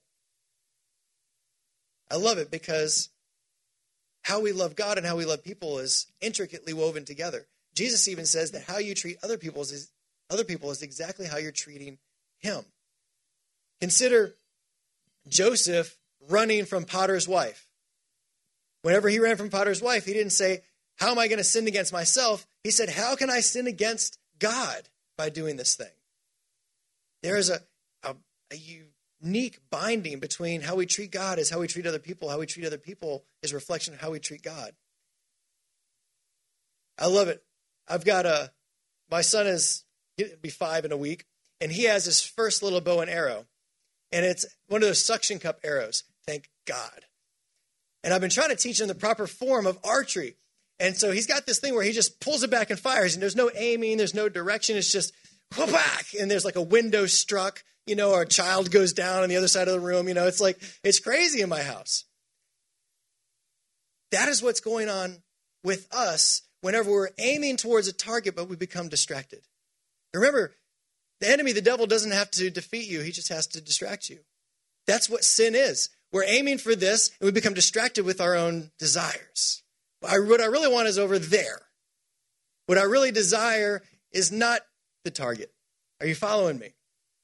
I 2.13 2.18
love 2.18 2.38
it 2.38 2.51
because 2.51 3.10
how 4.21 4.39
we 4.39 4.51
love 4.51 4.75
God 4.75 5.00
and 5.00 5.07
how 5.07 5.15
we 5.15 5.25
love 5.25 5.44
people 5.44 5.80
is 5.80 6.06
intricately 6.21 6.71
woven 6.71 7.06
together. 7.06 7.48
Jesus 7.74 8.07
even 8.07 8.27
says 8.27 8.51
that 8.51 8.62
how 8.62 8.77
you 8.77 8.94
treat 8.94 9.18
other 9.24 9.39
people 9.39 9.63
is 9.63 9.92
other 10.30 10.44
people 10.44 10.69
is 10.69 10.83
exactly 10.83 11.25
how 11.25 11.38
you're 11.38 11.51
treating 11.51 11.98
him. 12.39 12.65
Consider 13.81 14.36
Joseph 15.27 15.98
running 16.30 16.65
from 16.65 16.86
Potiphar's 16.86 17.27
wife. 17.27 17.68
Whenever 18.83 19.10
he 19.10 19.18
ran 19.18 19.36
from 19.36 19.50
Potiphar's 19.50 19.81
wife, 19.81 20.06
he 20.06 20.13
didn't 20.13 20.33
say, 20.33 20.62
How 20.98 21.10
am 21.10 21.18
I 21.18 21.27
going 21.27 21.39
to 21.39 21.44
sin 21.44 21.65
against 21.65 21.92
myself? 21.92 22.45
He 22.63 22.69
said, 22.69 22.89
How 22.89 23.15
can 23.15 23.31
I 23.31 23.39
sin 23.39 23.65
against 23.65 24.19
God 24.38 24.88
by 25.18 25.30
doing 25.30 25.57
this 25.57 25.75
thing? 25.75 25.88
There 27.24 27.38
is 27.38 27.50
a, 27.50 27.60
a, 28.04 28.15
a 28.51 28.56
unique 29.24 29.60
binding 29.72 30.20
between 30.20 30.62
how 30.62 30.75
we 30.75 30.86
treat 30.86 31.12
God 31.12 31.40
is 31.40 31.50
how 31.50 31.60
we 31.60 31.68
treat 31.68 31.88
other 31.88 32.00
people. 32.00 32.30
How 32.30 32.40
we 32.40 32.46
treat 32.46 32.66
other 32.66 32.78
people 32.78 33.24
is 33.42 33.54
reflection 33.54 33.94
of 33.94 34.02
how 34.02 34.12
we 34.12 34.20
treat 34.20 34.44
God. 34.44 34.74
I 37.00 37.08
love 37.08 37.28
it. 37.28 37.44
I've 37.88 38.06
got 38.06 38.25
a, 38.25 38.52
my 39.10 39.22
son 39.22 39.48
is, 39.48 39.84
he'll 40.18 40.28
be 40.42 40.50
five 40.50 40.86
in 40.86 40.92
a 40.92 40.98
week, 40.98 41.25
and 41.60 41.72
he 41.72 41.84
has 41.84 42.06
his 42.06 42.22
first 42.22 42.62
little 42.62 42.81
bow 42.81 43.00
and 43.00 43.10
arrow. 43.10 43.46
And 44.12 44.25
it's 44.25 44.46
one 44.68 44.84
of 44.84 44.88
those 44.88 45.04
suction 45.04 45.40
cup 45.40 45.60
arrows. 45.64 46.04
Thank 46.28 46.50
God. 46.66 47.06
And 48.03 48.13
I've 48.13 48.22
been 48.22 48.30
trying 48.30 48.50
to 48.50 48.56
teach 48.56 48.80
him 48.80 48.88
the 48.88 48.96
proper 48.96 49.25
form 49.27 49.65
of 49.65 49.80
archery. 49.84 50.36
And 50.80 50.98
so 50.98 51.12
he's 51.12 51.27
got 51.27 51.46
this 51.46 51.60
thing 51.60 51.74
where 51.74 51.84
he 51.84 51.92
just 51.92 52.20
pulls 52.20 52.44
it 52.44 52.51
back 52.51 52.70
and 52.70 52.80
fires, 52.80 53.13
and 53.13 53.22
there's 53.24 53.36
no 53.36 53.50
aiming, 53.56 53.98
there's 53.98 54.13
no 54.13 54.27
direction. 54.27 54.75
It's 54.75 54.92
just 54.92 55.13
back, 55.58 56.06
and 56.20 56.30
there's 56.30 56.46
like 56.46 56.56
a 56.56 56.62
window 56.62 57.06
struck, 57.06 57.63
you 57.86 57.96
know, 57.96 58.13
our 58.13 58.25
child 58.25 58.72
goes 58.72 58.94
down 58.94 59.24
on 59.24 59.30
the 59.30 59.36
other 59.36 59.48
side 59.48 59.68
of 59.68 59.74
the 59.74 59.80
room. 59.80 60.08
You 60.08 60.13
know, 60.13 60.28
it's 60.28 60.42
like, 60.42 60.62
it's 60.84 61.00
crazy 61.00 61.42
in 61.42 61.50
my 61.50 61.62
house. 61.62 62.06
That 64.12 64.30
is 64.30 64.42
what's 64.42 64.60
going 64.60 64.90
on 64.90 65.18
with 65.63 65.88
us 65.92 66.44
whenever 66.62 66.92
we're 66.92 67.10
aiming 67.18 67.58
towards 67.58 67.88
a 67.88 67.94
target, 67.94 68.36
but 68.36 68.48
we 68.48 68.56
become 68.56 68.88
distracted. 68.88 69.42
Remember, 70.13 70.54
the 71.20 71.30
enemy, 71.30 71.52
the 71.52 71.62
devil, 71.62 71.88
doesn't 71.88 72.12
have 72.12 72.30
to 72.32 72.50
defeat 72.50 72.90
you, 72.90 73.02
he 73.02 73.12
just 73.12 73.30
has 73.30 73.48
to 73.48 73.62
distract 73.62 74.10
you. 74.10 74.20
That's 74.86 75.10
what 75.10 75.24
sin 75.24 75.56
is. 75.56 75.90
We're 76.12 76.25
aiming 76.25 76.60
for 76.60 76.75
this, 76.75 77.12
and 77.20 77.25
we 77.25 77.32
become 77.32 77.54
distracted 77.54 78.06
with 78.06 78.22
our 78.22 78.36
own 78.36 78.72
desires. 78.78 79.63
What 80.02 80.42
I 80.42 80.46
really 80.46 80.72
want 80.72 80.88
is 80.88 81.00
over 81.00 81.18
there. 81.18 81.62
What 82.68 82.78
I 82.78 82.84
really 82.84 83.12
desire 83.12 83.82
is 84.12 84.32
not 84.32 84.62
the 85.04 85.12
target. 85.12 85.52
Are 86.00 86.08
you 86.08 86.16
following 86.16 86.60
me? 86.60 86.74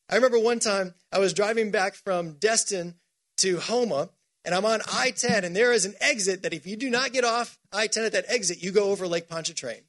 I 0.09 0.15
remember 0.15 0.39
one 0.39 0.59
time 0.59 0.95
I 1.11 1.19
was 1.19 1.33
driving 1.33 1.69
back 1.69 1.93
from 1.93 2.33
Destin 2.33 2.95
to 3.37 3.57
Houma, 3.57 4.09
and 4.43 4.55
I'm 4.55 4.65
on 4.65 4.81
I 4.91 5.11
10, 5.11 5.43
and 5.43 5.55
there 5.55 5.71
is 5.71 5.85
an 5.85 5.93
exit 6.01 6.41
that 6.41 6.53
if 6.53 6.65
you 6.65 6.75
do 6.75 6.89
not 6.89 7.13
get 7.13 7.23
off 7.23 7.59
I 7.71 7.85
10 7.85 8.05
at 8.05 8.13
that 8.13 8.25
exit, 8.27 8.63
you 8.63 8.71
go 8.71 8.89
over 8.89 9.07
Lake 9.07 9.29
Pontchartrain. 9.29 9.81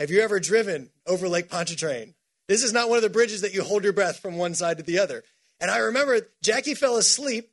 Have 0.00 0.10
you 0.10 0.20
ever 0.20 0.40
driven 0.40 0.88
over 1.06 1.28
Lake 1.28 1.50
Pontchartrain? 1.50 2.14
This 2.48 2.62
is 2.62 2.72
not 2.72 2.88
one 2.88 2.96
of 2.96 3.02
the 3.02 3.10
bridges 3.10 3.42
that 3.42 3.52
you 3.52 3.62
hold 3.62 3.84
your 3.84 3.92
breath 3.92 4.20
from 4.20 4.38
one 4.38 4.54
side 4.54 4.78
to 4.78 4.82
the 4.82 5.00
other. 5.00 5.22
And 5.60 5.70
I 5.70 5.78
remember 5.78 6.20
Jackie 6.42 6.74
fell 6.74 6.96
asleep, 6.96 7.50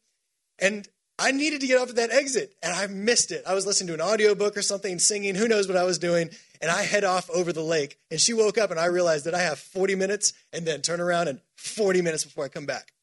and 0.58 0.88
I 1.20 1.32
needed 1.32 1.60
to 1.62 1.68
get 1.68 1.82
off 1.82 1.90
at 1.90 1.96
that 1.96 2.12
exit, 2.12 2.54
and 2.64 2.74
I 2.74 2.88
missed 2.88 3.32
it. 3.32 3.44
I 3.46 3.54
was 3.54 3.66
listening 3.66 3.88
to 3.88 3.94
an 3.96 4.02
audiobook 4.02 4.56
or 4.56 4.62
something, 4.62 5.00
singing, 5.00 5.36
who 5.36 5.50
knows 5.50 5.68
what 5.68 5.76
I 5.76 5.84
was 5.84 5.98
doing, 5.98 6.30
and 6.62 6.72
I 6.72 6.84
head 6.84 7.04
off 7.04 7.30
over 7.30 7.54
the 7.54 7.64
lake. 7.64 7.98
And 8.10 8.20
she 8.20 8.34
woke 8.34 8.58
up, 8.58 8.72
and 8.72 8.80
I 8.80 8.86
realized 8.86 9.26
that 9.26 9.36
I 9.36 9.42
have 9.42 9.60
40 9.60 9.96
minutes 9.96 10.34
and 10.54 10.66
then 10.66 10.82
turn 10.82 11.02
around 11.02 11.28
and 11.28 11.42
40 11.56 12.02
minutes 12.02 12.24
before 12.24 12.46
I 12.46 12.50
come 12.50 12.66
back. 12.66 12.94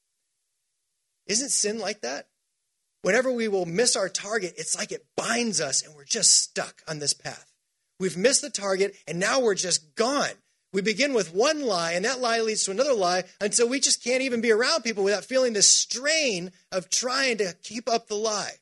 Isn't 1.26 1.50
sin 1.50 1.78
like 1.78 2.00
that? 2.00 2.28
Whenever 3.02 3.32
we 3.32 3.48
will 3.48 3.66
miss 3.66 3.96
our 3.96 4.08
target, 4.08 4.54
it's 4.56 4.76
like 4.76 4.92
it 4.92 5.06
binds 5.16 5.60
us 5.60 5.82
and 5.82 5.94
we're 5.94 6.04
just 6.04 6.40
stuck 6.40 6.82
on 6.86 7.00
this 7.00 7.12
path. 7.12 7.52
We've 7.98 8.16
missed 8.16 8.42
the 8.42 8.50
target 8.50 8.96
and 9.08 9.18
now 9.18 9.40
we're 9.40 9.54
just 9.54 9.94
gone. 9.96 10.30
We 10.72 10.80
begin 10.80 11.12
with 11.12 11.34
one 11.34 11.66
lie, 11.66 11.92
and 11.92 12.04
that 12.06 12.20
lie 12.20 12.40
leads 12.40 12.64
to 12.64 12.70
another 12.70 12.94
lie 12.94 13.24
until 13.42 13.68
we 13.68 13.78
just 13.78 14.02
can't 14.02 14.22
even 14.22 14.40
be 14.40 14.50
around 14.50 14.82
people 14.82 15.04
without 15.04 15.24
feeling 15.24 15.52
the 15.52 15.60
strain 15.60 16.50
of 16.70 16.88
trying 16.88 17.36
to 17.38 17.54
keep 17.62 17.90
up 17.90 18.06
the 18.06 18.14
lie. 18.14 18.54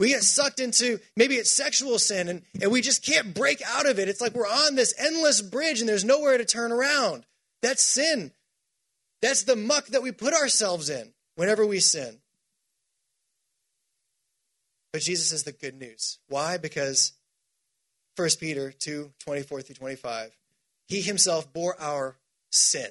We 0.00 0.08
get 0.08 0.22
sucked 0.22 0.60
into 0.60 0.98
maybe 1.14 1.34
it's 1.34 1.50
sexual 1.50 1.98
sin 1.98 2.28
and, 2.28 2.42
and 2.60 2.72
we 2.72 2.80
just 2.80 3.04
can't 3.04 3.34
break 3.34 3.60
out 3.66 3.86
of 3.86 3.98
it. 3.98 4.08
It's 4.08 4.22
like 4.22 4.34
we're 4.34 4.46
on 4.46 4.74
this 4.74 4.94
endless 4.98 5.42
bridge 5.42 5.80
and 5.80 5.88
there's 5.88 6.06
nowhere 6.06 6.38
to 6.38 6.44
turn 6.46 6.72
around. 6.72 7.26
That's 7.60 7.82
sin. 7.82 8.32
That's 9.20 9.42
the 9.42 9.56
muck 9.56 9.88
that 9.88 10.02
we 10.02 10.10
put 10.10 10.32
ourselves 10.32 10.88
in 10.88 11.12
whenever 11.36 11.66
we 11.66 11.80
sin. 11.80 12.16
But 14.94 15.02
Jesus 15.02 15.32
is 15.32 15.44
the 15.44 15.52
good 15.52 15.78
news. 15.78 16.18
Why? 16.28 16.56
Because 16.56 17.12
1 18.16 18.26
Peter 18.40 18.72
2 18.72 19.12
24 19.20 19.60
through 19.60 19.74
25, 19.74 20.34
he 20.88 21.02
himself 21.02 21.52
bore 21.52 21.76
our 21.78 22.16
sin, 22.50 22.88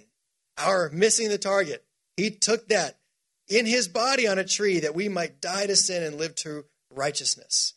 our 0.60 0.92
missing 0.94 1.30
the 1.30 1.40
target. 1.40 1.84
He 2.18 2.30
took 2.30 2.68
that 2.68 3.00
in 3.48 3.66
his 3.66 3.88
body 3.88 4.28
on 4.28 4.38
a 4.38 4.44
tree 4.44 4.82
that 4.82 4.94
we 4.94 5.10
might 5.10 5.42
die 5.42 5.66
to 5.66 5.76
sin 5.76 6.04
and 6.04 6.18
live 6.18 6.36
to 6.36 6.66
righteousness. 6.90 7.74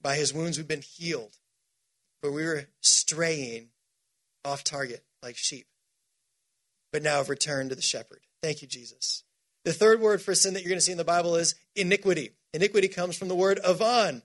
By 0.00 0.16
his 0.16 0.34
wounds, 0.34 0.58
we've 0.58 0.68
been 0.68 0.82
healed. 0.82 1.36
But 2.20 2.32
we 2.32 2.44
were 2.44 2.68
straying 2.80 3.68
off 4.44 4.64
target 4.64 5.04
like 5.22 5.36
sheep. 5.36 5.66
But 6.92 7.02
now 7.02 7.18
have 7.18 7.30
returned 7.30 7.70
to 7.70 7.76
the 7.76 7.82
shepherd. 7.82 8.20
Thank 8.42 8.62
you, 8.62 8.68
Jesus. 8.68 9.24
The 9.64 9.72
third 9.72 10.00
word 10.00 10.20
for 10.20 10.34
sin 10.34 10.54
that 10.54 10.62
you're 10.62 10.70
going 10.70 10.78
to 10.78 10.84
see 10.84 10.92
in 10.92 10.98
the 10.98 11.04
Bible 11.04 11.36
is 11.36 11.54
iniquity. 11.76 12.30
Iniquity 12.52 12.88
comes 12.88 13.16
from 13.16 13.28
the 13.28 13.34
word 13.34 13.60
avon. 13.64 14.22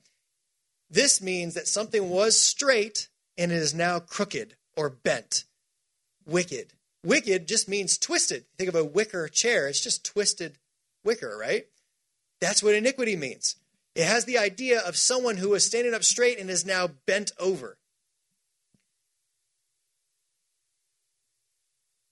This 0.89 1.22
means 1.22 1.53
that 1.53 1.67
something 1.67 2.10
was 2.10 2.39
straight 2.39 3.08
and 3.38 3.51
it 3.51 3.58
is 3.58 3.74
now 3.74 4.00
crooked 4.00 4.56
or 4.75 4.89
bent. 4.89 5.44
Wicked. 6.25 6.74
Wicked 7.03 7.48
just 7.48 7.70
means 7.70 7.98
twisted. 7.98 8.46
Think 8.58 8.70
of 8.70 8.75
a 8.75 8.84
wicker 8.84 9.27
chair, 9.27 9.67
it's 9.67 9.82
just 9.82 10.06
twisted 10.06 10.58
wicker, 11.03 11.38
right? 11.38 11.67
That's 12.41 12.63
what 12.63 12.75
iniquity 12.75 13.15
means. 13.15 13.56
It 13.98 14.06
has 14.06 14.25
the 14.25 14.38
idea 14.38 14.80
of 14.80 14.96
someone 14.96 15.38
who 15.38 15.50
was 15.50 15.66
standing 15.66 15.96
up 15.96 16.04
straight 16.04 16.39
and 16.39 16.51
is 16.51 16.68
now 16.68 16.88
bent 17.08 17.32
over. 17.39 17.80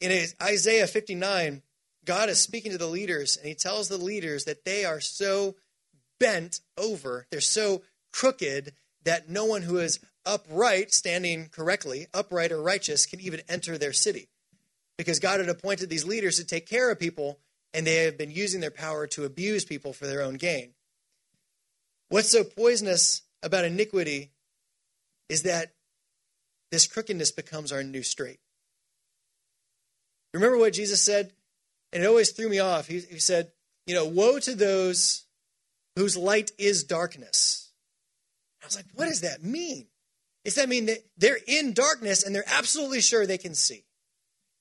In 0.02 0.26
Isaiah 0.42 0.88
59, 0.88 1.62
God 2.04 2.30
is 2.30 2.42
speaking 2.42 2.72
to 2.72 2.80
the 2.80 2.88
leaders, 2.88 3.38
and 3.38 3.48
he 3.48 3.54
tells 3.54 3.88
the 3.88 4.00
leaders 4.00 4.46
that 4.46 4.66
they 4.66 4.84
are 4.84 5.00
so 5.00 5.58
bent 6.20 6.60
over, 6.76 7.28
they're 7.30 7.40
so 7.40 7.84
crooked 8.12 8.74
that 9.04 9.30
no 9.30 9.46
one 9.46 9.62
who 9.62 9.78
is 9.78 10.00
upright, 10.26 10.92
standing 10.92 11.50
correctly, 11.50 12.08
upright 12.16 12.52
or 12.52 12.64
righteous, 12.64 13.06
can 13.06 13.20
even 13.20 13.44
enter 13.48 13.78
their 13.78 13.94
city. 13.94 14.28
Because 14.98 15.20
God 15.20 15.40
had 15.40 15.50
appointed 15.50 15.92
these 15.92 16.06
leaders 16.06 16.38
to 16.38 16.46
take 16.46 16.66
care 16.66 16.90
of 16.90 16.98
people, 17.00 17.38
and 17.76 17.86
they 17.86 18.06
have 18.06 18.18
been 18.18 18.32
using 18.32 18.60
their 18.60 18.72
power 18.72 19.06
to 19.06 19.24
abuse 19.24 19.66
people 19.66 19.94
for 19.94 20.08
their 20.08 20.24
own 20.24 20.36
gain. 20.36 20.75
What's 22.10 22.30
so 22.30 22.44
poisonous 22.44 23.24
about 23.42 23.66
iniquity 23.66 24.32
is 25.30 25.44
that 25.44 25.74
this 26.72 26.88
crookedness 26.88 27.32
becomes 27.32 27.72
our 27.72 27.84
new 27.84 28.04
straight. 28.04 28.40
Remember 30.34 30.58
what 30.58 30.74
Jesus 30.74 31.02
said? 31.02 31.32
And 31.94 32.04
it 32.04 32.08
always 32.08 32.32
threw 32.32 32.50
me 32.50 32.60
off. 32.60 32.88
He, 32.88 33.00
he 33.00 33.20
said, 33.20 33.52
You 33.88 33.96
know, 33.96 34.06
woe 34.06 34.40
to 34.40 34.54
those 34.54 35.24
whose 35.96 36.18
light 36.18 36.52
is 36.58 36.84
darkness. 36.84 37.72
I 38.62 38.66
was 38.66 38.76
like, 38.76 38.86
What 38.94 39.06
does 39.06 39.22
that 39.22 39.44
mean? 39.44 39.88
Does 40.44 40.56
that 40.56 40.70
mean 40.70 40.86
that 40.88 41.00
they're 41.18 41.40
in 41.48 41.74
darkness 41.74 42.24
and 42.24 42.36
they're 42.36 42.44
absolutely 42.48 43.02
sure 43.02 43.26
they 43.26 43.38
can 43.38 43.56
see? 43.56 43.86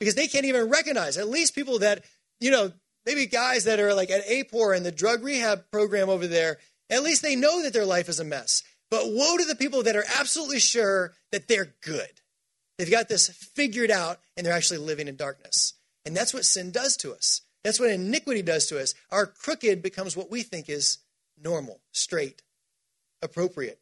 Because 0.01 0.15
they 0.15 0.29
can't 0.29 0.47
even 0.47 0.71
recognize, 0.71 1.19
at 1.19 1.29
least 1.29 1.55
people 1.55 1.81
that, 1.81 2.05
you 2.41 2.51
know, 2.51 2.73
maybe 3.05 3.27
guys 3.27 3.65
that 3.65 3.81
are 3.81 3.95
like 3.95 4.11
at 4.11 4.27
APOR 4.27 4.77
and 4.77 4.85
the 4.85 4.93
drug 4.93 5.23
rehab 5.23 5.71
program 5.71 6.09
over 6.09 6.27
there, 6.27 6.59
at 6.91 7.03
least 7.03 7.23
they 7.23 7.37
know 7.37 7.63
that 7.63 7.73
their 7.73 7.87
life 7.87 8.09
is 8.09 8.21
a 8.21 8.25
mess. 8.25 8.63
But 8.91 9.07
woe 9.07 9.37
to 9.37 9.45
the 9.45 9.57
people 9.57 9.83
that 9.83 9.97
are 9.97 10.05
absolutely 10.19 10.61
sure 10.61 11.15
that 11.33 11.49
they're 11.49 11.75
good. 11.83 12.21
They've 12.79 12.91
got 12.91 13.09
this 13.09 13.29
figured 13.29 13.91
out 13.91 14.21
and 14.37 14.45
they're 14.45 14.53
actually 14.53 14.79
living 14.79 15.09
in 15.09 15.17
darkness. 15.17 15.75
And 16.05 16.17
that's 16.17 16.35
what 16.35 16.45
sin 16.45 16.71
does 16.71 16.97
to 16.99 17.13
us. 17.13 17.43
That's 17.63 17.81
what 17.81 17.91
iniquity 17.91 18.43
does 18.43 18.67
to 18.67 18.81
us. 18.81 18.95
Our 19.11 19.27
crooked 19.27 19.83
becomes 19.83 20.17
what 20.17 20.31
we 20.31 20.43
think 20.43 20.69
is 20.69 20.99
normal, 21.43 21.81
straight, 21.93 22.43
appropriate. 23.23 23.81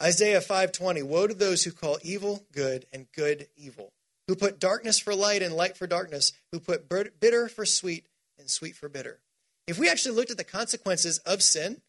Isaiah 0.00 0.40
5:20 0.40 1.02
Woe 1.02 1.26
to 1.26 1.34
those 1.34 1.64
who 1.64 1.72
call 1.72 1.98
evil 2.02 2.46
good 2.52 2.86
and 2.92 3.12
good 3.12 3.48
evil, 3.56 3.92
who 4.26 4.34
put 4.34 4.58
darkness 4.58 4.98
for 4.98 5.14
light 5.14 5.42
and 5.42 5.54
light 5.54 5.76
for 5.76 5.86
darkness, 5.86 6.32
who 6.50 6.60
put 6.60 6.88
bitter 6.88 7.48
for 7.48 7.66
sweet 7.66 8.06
and 8.38 8.50
sweet 8.50 8.74
for 8.74 8.88
bitter. 8.88 9.20
If 9.66 9.78
we 9.78 9.88
actually 9.88 10.16
looked 10.16 10.30
at 10.30 10.36
the 10.36 10.44
consequences 10.44 11.18
of 11.18 11.42
sin, 11.42 11.80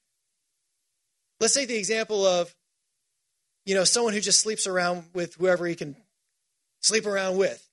let's 1.40 1.54
take 1.54 1.68
the 1.68 1.78
example 1.78 2.26
of, 2.26 2.56
you 3.66 3.76
know, 3.76 3.84
someone 3.84 4.14
who 4.14 4.22
just 4.22 4.40
sleeps 4.40 4.68
around 4.68 5.06
with 5.14 5.36
whoever 5.36 5.66
he 5.66 5.76
can 5.76 5.96
sleep 6.82 7.06
around 7.06 7.38
with. 7.38 7.68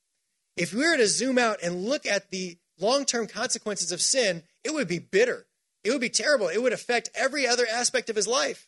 If 0.57 0.73
we 0.73 0.81
were 0.81 0.97
to 0.97 1.07
zoom 1.07 1.39
out 1.39 1.59
and 1.63 1.85
look 1.85 2.07
at 2.07 2.31
the 2.31 2.59
long 2.81 3.05
term 3.05 3.27
consequences 3.27 3.93
of 3.93 4.01
sin, 4.01 4.43
it 4.65 4.73
would 4.73 4.89
be 4.89 4.99
bitter. 4.99 5.47
It 5.85 5.91
would 5.91 6.01
be 6.01 6.09
terrible. 6.11 6.49
It 6.49 6.63
would 6.63 6.73
affect 6.73 7.11
every 7.15 7.47
other 7.47 7.67
aspect 7.71 8.11
of 8.11 8.17
his 8.17 8.27
life. 8.27 8.67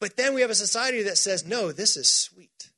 But 0.00 0.16
then 0.16 0.34
we 0.34 0.42
have 0.42 0.50
a 0.50 0.54
society 0.54 1.02
that 1.02 1.18
says, 1.18 1.44
no, 1.44 1.72
this 1.72 1.96
is 1.96 2.08
sweet. 2.08 2.70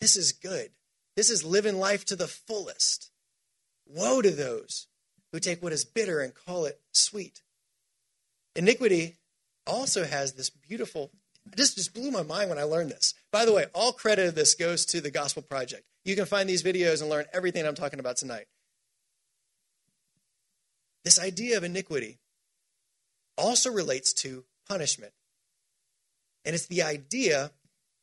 This 0.00 0.16
is 0.16 0.32
good. 0.32 0.70
This 1.16 1.30
is 1.30 1.44
living 1.44 1.78
life 1.78 2.04
to 2.06 2.16
the 2.16 2.28
fullest. 2.28 3.10
Woe 3.86 4.22
to 4.22 4.30
those 4.30 4.86
who 5.32 5.40
take 5.40 5.62
what 5.62 5.72
is 5.72 5.84
bitter 5.84 6.20
and 6.20 6.34
call 6.34 6.66
it 6.66 6.80
sweet. 6.92 7.42
Iniquity 8.54 9.16
also 9.66 10.04
has 10.04 10.34
this 10.34 10.50
beautiful, 10.50 11.10
this 11.56 11.74
just 11.74 11.94
blew 11.94 12.10
my 12.10 12.22
mind 12.22 12.50
when 12.50 12.58
I 12.58 12.64
learned 12.64 12.90
this. 12.90 13.14
By 13.30 13.44
the 13.44 13.52
way, 13.52 13.66
all 13.74 13.92
credit 13.92 14.28
of 14.28 14.34
this 14.34 14.54
goes 14.54 14.84
to 14.86 15.00
the 15.00 15.10
Gospel 15.10 15.42
Project. 15.42 15.84
You 16.04 16.16
can 16.16 16.26
find 16.26 16.48
these 16.48 16.62
videos 16.62 17.00
and 17.00 17.08
learn 17.08 17.24
everything 17.32 17.66
I'm 17.66 17.74
talking 17.74 18.00
about 18.00 18.16
tonight. 18.16 18.46
This 21.04 21.18
idea 21.18 21.56
of 21.56 21.64
iniquity 21.64 22.18
also 23.38 23.70
relates 23.70 24.12
to 24.12 24.44
punishment. 24.68 25.12
And 26.44 26.54
it's 26.54 26.66
the 26.66 26.82
idea 26.82 27.52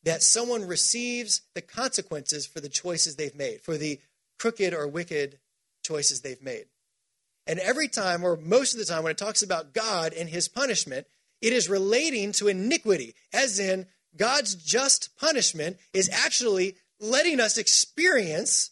that 0.04 0.24
someone 0.24 0.66
receives 0.66 1.42
the 1.54 1.62
consequences 1.62 2.46
for 2.46 2.62
the 2.62 2.70
choices 2.70 3.16
they've 3.16 3.36
made, 3.36 3.62
for 3.62 3.78
the 3.78 4.00
crooked 4.40 4.74
or 4.74 4.88
wicked 4.88 5.40
choices 5.84 6.22
they've 6.22 6.42
made. 6.42 6.66
And 7.50 7.58
every 7.58 7.88
time, 7.88 8.24
or 8.24 8.38
most 8.38 8.74
of 8.74 8.80
the 8.80 8.86
time, 8.86 9.02
when 9.02 9.12
it 9.12 9.18
talks 9.18 9.42
about 9.42 9.74
God 9.74 10.14
and 10.14 10.30
his 10.30 10.48
punishment, 10.48 11.08
it 11.42 11.52
is 11.52 11.68
relating 11.68 12.32
to 12.34 12.48
iniquity, 12.48 13.16
as 13.34 13.60
in 13.60 13.88
God's 14.16 14.54
just 14.54 15.18
punishment 15.18 15.78
is 15.92 16.12
actually 16.14 16.76
letting 17.00 17.40
us 17.40 17.58
experience 17.58 18.70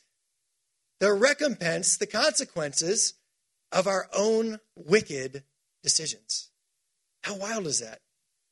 the 0.99 1.11
recompense, 1.11 1.97
the 1.97 2.05
consequences 2.05 3.15
of 3.71 3.87
our 3.87 4.07
own 4.15 4.59
wicked 4.75 5.41
decisions. 5.81 6.51
How 7.23 7.35
wild 7.35 7.65
is 7.65 7.79
that? 7.79 8.01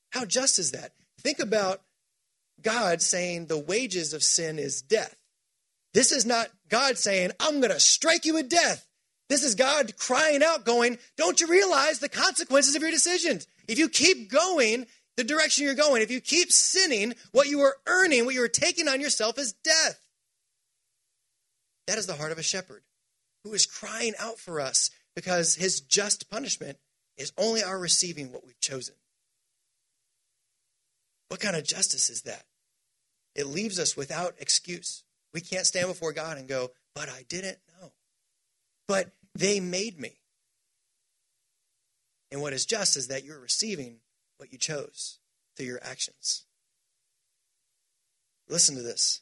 How 0.10 0.26
just 0.26 0.58
is 0.58 0.72
that? 0.72 0.94
Think 1.20 1.38
about 1.38 1.82
God 2.64 3.04
saying 3.04 3.46
the 3.46 3.60
wages 3.60 4.12
of 4.16 4.24
sin 4.24 4.58
is 4.58 4.82
death. 4.82 5.16
This 5.94 6.12
is 6.12 6.26
not 6.26 6.50
God 6.68 6.98
saying, 6.98 7.30
I'm 7.40 7.60
going 7.60 7.72
to 7.72 7.80
strike 7.80 8.26
you 8.26 8.34
with 8.34 8.50
death. 8.50 8.88
This 9.30 9.44
is 9.44 9.56
God 9.56 9.98
crying 9.98 10.44
out, 10.44 10.66
going, 10.66 10.98
Don't 11.18 11.42
you 11.42 11.48
realize 11.48 12.00
the 12.00 12.10
consequences 12.10 12.76
of 12.76 12.82
your 12.82 12.92
decisions? 12.92 13.48
If 13.68 13.80
you 13.80 13.90
keep 13.90 14.30
going 14.30 14.86
the 15.18 15.24
direction 15.24 15.66
you're 15.66 15.76
going, 15.76 16.02
if 16.02 16.12
you 16.12 16.20
keep 16.20 16.52
sinning, 16.52 17.14
what 17.32 17.48
you 17.48 17.62
are 17.62 17.78
earning, 17.88 18.26
what 18.26 18.34
you 18.34 18.44
are 18.44 18.50
taking 18.50 18.88
on 18.88 19.00
yourself 19.00 19.38
is 19.38 19.54
death. 19.54 20.00
That 21.88 21.98
is 21.98 22.08
the 22.08 22.16
heart 22.16 22.32
of 22.32 22.38
a 22.38 22.44
shepherd 22.44 22.84
who 23.44 23.54
is 23.54 23.66
crying 23.66 24.14
out 24.20 24.40
for 24.40 24.60
us 24.60 24.90
because 25.16 25.56
his 25.56 25.80
just 25.80 26.30
punishment 26.30 26.78
is 27.18 27.32
only 27.38 27.64
our 27.64 27.80
receiving 27.80 28.32
what 28.32 28.46
we've 28.46 28.60
chosen. 28.60 28.96
What 31.30 31.40
kind 31.40 31.56
of 31.56 31.64
justice 31.64 32.10
is 32.10 32.24
that? 32.24 32.44
It 33.36 33.48
leaves 33.48 33.80
us 33.80 33.96
without 33.96 34.36
excuse. 34.40 35.04
We 35.34 35.42
can't 35.42 35.66
stand 35.66 35.88
before 35.88 36.14
God 36.14 36.38
and 36.38 36.48
go, 36.48 36.72
but 36.94 37.10
I 37.10 37.24
didn't 37.30 37.58
but 38.88 39.12
they 39.34 39.60
made 39.60 40.00
me. 40.00 40.20
And 42.32 42.42
what 42.42 42.54
is 42.54 42.66
just 42.66 42.98
is 42.98 43.08
that 43.08 43.24
you're 43.24 43.40
receiving 43.40 43.98
what 44.38 44.52
you 44.52 44.58
chose 44.58 45.20
through 45.56 45.68
your 45.68 45.84
actions. 45.84 46.44
Listen 48.50 48.76
to 48.76 48.82
this 48.82 49.22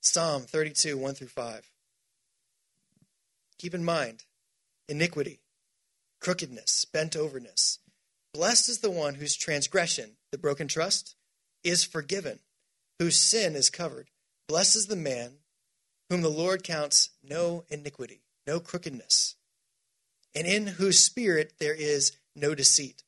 Psalm 0.00 0.42
32, 0.42 0.96
1 0.96 1.14
through 1.14 1.28
5. 1.28 1.70
Keep 3.58 3.74
in 3.74 3.84
mind 3.84 4.24
iniquity, 4.88 5.40
crookedness, 6.20 6.84
bent 6.84 7.14
overness. 7.14 7.78
Blessed 8.32 8.68
is 8.68 8.78
the 8.78 8.90
one 8.90 9.16
whose 9.16 9.36
transgression, 9.36 10.16
the 10.32 10.38
broken 10.38 10.68
trust, 10.68 11.14
is 11.62 11.84
forgiven, 11.84 12.38
whose 12.98 13.16
sin 13.16 13.54
is 13.54 13.70
covered. 13.70 14.08
Blessed 14.48 14.76
is 14.76 14.86
the 14.86 14.96
man 14.96 15.38
whom 16.08 16.22
the 16.22 16.28
Lord 16.28 16.64
counts 16.64 17.10
no 17.22 17.64
iniquity, 17.68 18.22
no 18.50 18.58
crookedness, 18.58 19.36
and 20.34 20.44
in 20.44 20.66
whose 20.66 20.98
spirit 20.98 21.52
there 21.60 21.74
is 21.74 22.10
no 22.34 22.52
deceit. 22.52 23.04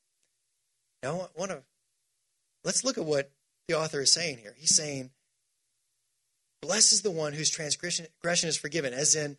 Now, 1.03 1.23
I 1.23 1.27
want 1.37 1.51
to 1.51 1.63
let's 2.65 2.85
look 2.85 2.97
at 2.97 3.05
what 3.05 3.33
the 3.67 3.77
author 3.77 4.03
is 4.03 4.13
saying 4.13 4.39
here. 4.39 4.55
He's 4.57 4.77
saying, 4.77 5.11
Blessed 6.61 6.93
is 6.93 7.03
the 7.03 7.11
one 7.11 7.33
whose 7.33 7.51
transgression 7.51 8.07
is 8.25 8.57
forgiven, 8.57 8.95
as 8.95 9.17
in, 9.17 9.37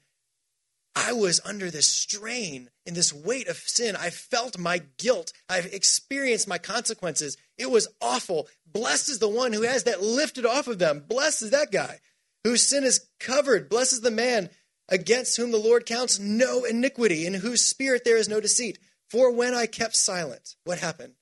I 0.93 1.13
was 1.13 1.39
under 1.45 1.71
this 1.71 1.87
strain 1.87 2.69
in 2.85 2.95
this 2.95 3.13
weight 3.13 3.47
of 3.47 3.55
sin. 3.55 3.95
I 3.95 4.09
felt 4.09 4.59
my 4.59 4.81
guilt. 4.97 5.31
I've 5.47 5.73
experienced 5.73 6.49
my 6.49 6.57
consequences. 6.57 7.37
It 7.57 7.71
was 7.71 7.87
awful. 8.01 8.49
Blessed 8.67 9.07
is 9.07 9.19
the 9.19 9.29
one 9.29 9.53
who 9.53 9.61
has 9.61 9.85
that 9.85 10.03
lifted 10.03 10.45
off 10.45 10.67
of 10.67 10.79
them. 10.79 11.05
Blessed 11.07 11.43
is 11.43 11.51
that 11.51 11.71
guy 11.71 12.01
whose 12.43 12.67
sin 12.67 12.83
is 12.83 13.07
covered. 13.21 13.69
Blessed 13.69 13.93
is 13.93 14.01
the 14.01 14.11
man 14.11 14.49
against 14.89 15.37
whom 15.37 15.51
the 15.51 15.57
Lord 15.57 15.85
counts 15.85 16.19
no 16.19 16.63
iniquity, 16.63 17.25
in 17.25 17.33
whose 17.35 17.65
spirit 17.65 18.03
there 18.03 18.17
is 18.17 18.29
no 18.29 18.39
deceit. 18.39 18.79
For 19.09 19.31
when 19.31 19.53
I 19.53 19.65
kept 19.65 19.95
silent, 19.95 20.55
what 20.63 20.79
happened? 20.79 21.13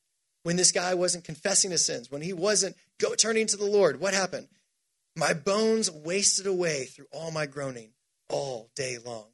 When 0.44 0.56
this 0.56 0.72
guy 0.72 0.94
wasn't 0.96 1.24
confessing 1.24 1.72
his 1.72 1.86
sins, 1.86 2.10
when 2.10 2.22
he 2.22 2.34
wasn't 2.34 2.76
go, 3.00 3.14
turning 3.16 3.48
to 3.48 3.58
the 3.58 3.66
Lord, 3.66 4.00
what 4.00 4.14
happened? 4.14 4.48
My 5.16 5.34
bones 5.34 5.92
wasted 5.92 6.48
away 6.48 6.86
through 6.86 7.08
all 7.12 7.32
my 7.32 7.46
groaning 7.46 7.92
all 8.30 8.70
day 8.76 8.98
long. 9.04 9.28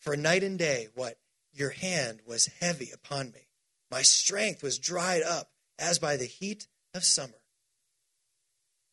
For 0.00 0.16
night 0.16 0.42
and 0.42 0.58
day, 0.58 0.88
what? 0.94 1.18
Your 1.52 1.70
hand 1.70 2.20
was 2.26 2.50
heavy 2.60 2.90
upon 2.92 3.30
me. 3.30 3.48
My 3.90 4.02
strength 4.02 4.62
was 4.62 4.78
dried 4.78 5.22
up 5.22 5.50
as 5.78 5.98
by 5.98 6.16
the 6.16 6.26
heat 6.26 6.66
of 6.94 7.04
summer. 7.04 7.32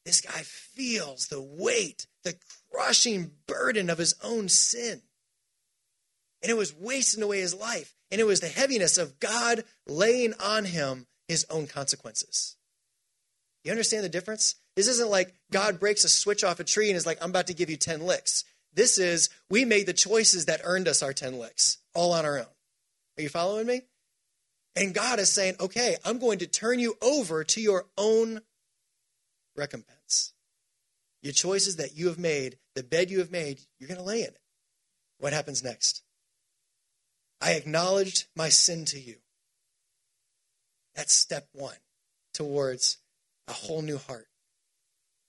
This 0.06 0.22
guy 0.22 0.42
feels 0.44 1.28
the 1.28 1.42
weight, 1.42 2.06
the 2.24 2.36
crushing 2.76 3.32
burden 3.48 3.90
of 3.90 3.98
his 3.98 4.16
own 4.24 4.50
sin. 4.50 5.02
And 6.42 6.52
it 6.52 6.58
was 6.58 6.76
wasting 6.76 7.24
away 7.24 7.40
his 7.40 7.56
life. 7.56 7.96
And 8.12 8.22
it 8.22 8.26
was 8.28 8.40
the 8.40 8.48
heaviness 8.48 8.98
of 8.98 9.20
God 9.20 9.64
laying 9.88 10.34
on 10.44 10.66
him 10.66 11.08
his 11.28 11.46
own 11.50 11.68
consequences. 11.68 12.56
You 13.64 13.72
understand 13.72 14.04
the 14.04 14.10
difference? 14.10 14.56
This 14.76 14.88
isn't 14.88 15.10
like 15.10 15.34
God 15.52 15.80
breaks 15.80 16.04
a 16.04 16.10
switch 16.10 16.44
off 16.44 16.60
a 16.60 16.64
tree 16.64 16.90
and 16.90 16.98
is 16.98 17.06
like, 17.06 17.18
I'm 17.22 17.32
about 17.32 17.48
to 17.48 17.54
give 17.54 17.70
you 17.70 17.78
10 17.78 18.02
licks. 18.02 18.44
This 18.74 19.00
is, 19.00 19.30
we 19.50 19.66
made 19.66 19.88
the 19.88 19.94
choices 19.94 20.46
that 20.46 20.62
earned 20.64 20.88
us 20.88 21.02
our 21.02 21.14
10 21.14 21.40
licks, 21.40 21.78
all 21.96 22.14
on 22.14 22.26
our 22.26 22.38
own. 22.38 22.46
Are 23.18 23.22
you 23.22 23.30
following 23.30 23.66
me? 23.66 23.82
And 24.76 24.94
God 24.94 25.20
is 25.20 25.32
saying, 25.32 25.56
okay, 25.60 25.96
I'm 26.04 26.20
going 26.20 26.40
to 26.40 26.48
turn 26.48 26.80
you 26.80 26.96
over 27.02 27.44
to 27.46 27.62
your 27.62 27.86
own 27.98 28.42
recompense. 29.56 30.34
Your 31.24 31.34
choices 31.34 31.78
that 31.78 31.96
you 31.96 32.08
have 32.08 32.20
made, 32.20 32.58
the 32.76 32.84
bed 32.84 33.10
you 33.10 33.20
have 33.20 33.32
made, 33.32 33.62
you're 33.80 33.88
going 33.88 34.00
to 34.00 34.06
lay 34.06 34.20
in 34.20 34.28
it. 34.28 34.40
What 35.18 35.34
happens 35.34 35.64
next? 35.64 36.04
I 37.42 37.54
acknowledged 37.54 38.26
my 38.36 38.50
sin 38.50 38.86
to 38.86 39.00
you. 39.00 39.16
That's 40.96 41.14
step 41.14 41.48
one 41.54 41.78
towards 42.34 42.98
a 43.48 43.54
whole 43.54 43.82
new 43.82 43.98
heart. 43.98 44.28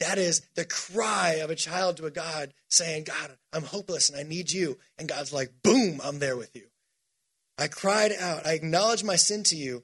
That 0.01 0.19
is 0.19 0.43
the 0.55 0.65
cry 0.65 1.41
of 1.43 1.51
a 1.51 1.57
child 1.57 1.97
to 1.97 2.07
a 2.07 2.11
God 2.11 2.53
saying, 2.69 3.05
God, 3.05 3.37
I'm 3.53 3.63
hopeless 3.63 4.11
and 4.11 4.19
I 4.19 4.23
need 4.23 4.53
you. 4.53 4.79
And 4.99 5.09
God's 5.09 5.33
like, 5.33 5.53
boom, 5.63 6.01
I'm 6.05 6.19
there 6.19 6.37
with 6.37 6.55
you. 6.55 6.67
I 7.59 7.69
cried 7.69 8.13
out, 8.21 8.47
I 8.47 8.53
acknowledged 8.53 9.05
my 9.05 9.17
sin 9.17 9.43
to 9.45 9.57
you, 9.57 9.83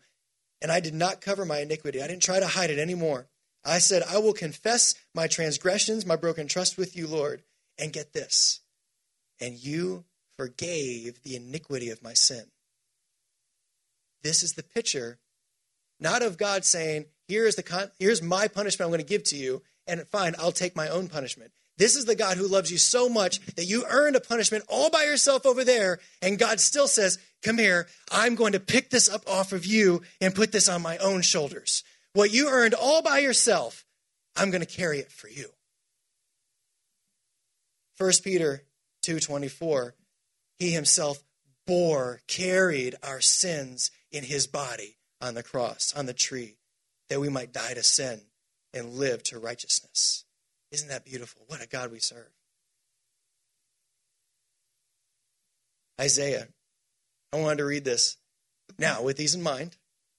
and 0.61 0.71
I 0.71 0.81
did 0.81 0.95
not 0.95 1.23
cover 1.23 1.47
my 1.47 1.61
iniquity. 1.61 2.03
I 2.03 2.07
didn't 2.07 2.23
try 2.23 2.39
to 2.39 2.47
hide 2.47 2.69
it 2.71 2.79
anymore. 2.79 3.29
I 3.65 3.79
said, 3.79 4.03
I 4.03 4.19
will 4.19 4.35
confess 4.35 4.95
my 5.15 5.27
transgressions, 5.27 6.05
my 6.05 6.17
broken 6.17 6.47
trust 6.49 6.77
with 6.77 6.97
you, 6.97 7.07
Lord. 7.07 7.43
And 7.83 7.93
get 7.93 8.13
this, 8.13 8.61
and 9.41 9.57
you 9.57 10.05
forgave 10.37 11.21
the 11.25 11.35
iniquity 11.35 11.91
of 11.91 12.01
my 12.01 12.15
sin. 12.15 12.45
This 14.23 14.45
is 14.45 14.53
the 14.53 14.63
picture, 14.63 15.19
not 15.99 16.23
of 16.23 16.39
God 16.39 16.65
saying, 16.65 17.07
Here 17.27 17.45
is 17.45 17.57
the 17.57 17.65
con- 17.65 17.91
here's 17.99 18.23
my 18.23 18.47
punishment 18.47 18.87
I'm 18.87 18.93
going 18.93 19.05
to 19.05 19.05
give 19.05 19.25
to 19.25 19.37
you, 19.37 19.63
and 19.89 20.07
fine, 20.07 20.37
I'll 20.39 20.53
take 20.53 20.77
my 20.77 20.87
own 20.87 21.09
punishment. 21.09 21.51
This 21.77 21.97
is 21.97 22.05
the 22.05 22.15
God 22.15 22.37
who 22.37 22.47
loves 22.47 22.71
you 22.71 22.79
so 22.79 23.09
much 23.09 23.41
that 23.57 23.65
you 23.65 23.85
earned 23.89 24.15
a 24.15 24.21
punishment 24.21 24.63
all 24.69 24.89
by 24.89 25.03
yourself 25.03 25.45
over 25.45 25.65
there, 25.65 25.99
and 26.23 26.39
God 26.39 26.61
still 26.61 26.87
says, 26.87 27.19
Come 27.43 27.59
here, 27.59 27.89
I'm 28.13 28.37
going 28.37 28.53
to 28.53 28.61
pick 28.61 28.91
this 28.91 29.09
up 29.09 29.29
off 29.29 29.53
of 29.53 29.67
you 29.67 30.03
and 30.21 30.37
put 30.37 30.53
this 30.53 30.69
on 30.69 30.83
my 30.83 30.99
own 30.99 31.23
shoulders. 31.23 31.83
What 32.13 32.33
you 32.33 32.49
earned 32.49 32.75
all 32.75 33.03
by 33.03 33.19
yourself, 33.19 33.85
I'm 34.37 34.53
going 34.53 34.65
to 34.65 34.77
carry 34.77 35.01
it 35.01 35.11
for 35.11 35.29
you. 35.29 35.49
1 38.03 38.11
Peter 38.25 38.65
2:24 39.05 39.93
He 40.59 40.73
himself 40.73 41.23
bore 41.69 42.21
carried 42.27 42.97
our 43.01 43.21
sins 43.21 43.93
in 44.11 44.25
his 44.25 44.49
body 44.49 44.99
on 45.21 45.35
the 45.35 45.43
cross 45.45 45.93
on 45.95 46.07
the 46.07 46.13
tree 46.13 46.57
that 47.09 47.21
we 47.21 47.29
might 47.29 47.53
die 47.53 47.75
to 47.75 47.83
sin 47.85 48.23
and 48.75 48.95
live 48.95 49.23
to 49.23 49.39
righteousness. 49.39 50.25
Isn't 50.73 50.89
that 50.89 51.05
beautiful? 51.05 51.43
What 51.47 51.63
a 51.63 51.69
God 51.69 51.93
we 51.93 52.01
serve. 52.01 52.33
Isaiah. 56.01 56.49
I 57.33 57.41
wanted 57.41 57.59
to 57.59 57.65
read 57.65 57.85
this. 57.85 58.17
Now, 58.79 59.03
with 59.03 59.17
these 59.17 59.37
in 59.37 59.43
mind, 59.43 59.77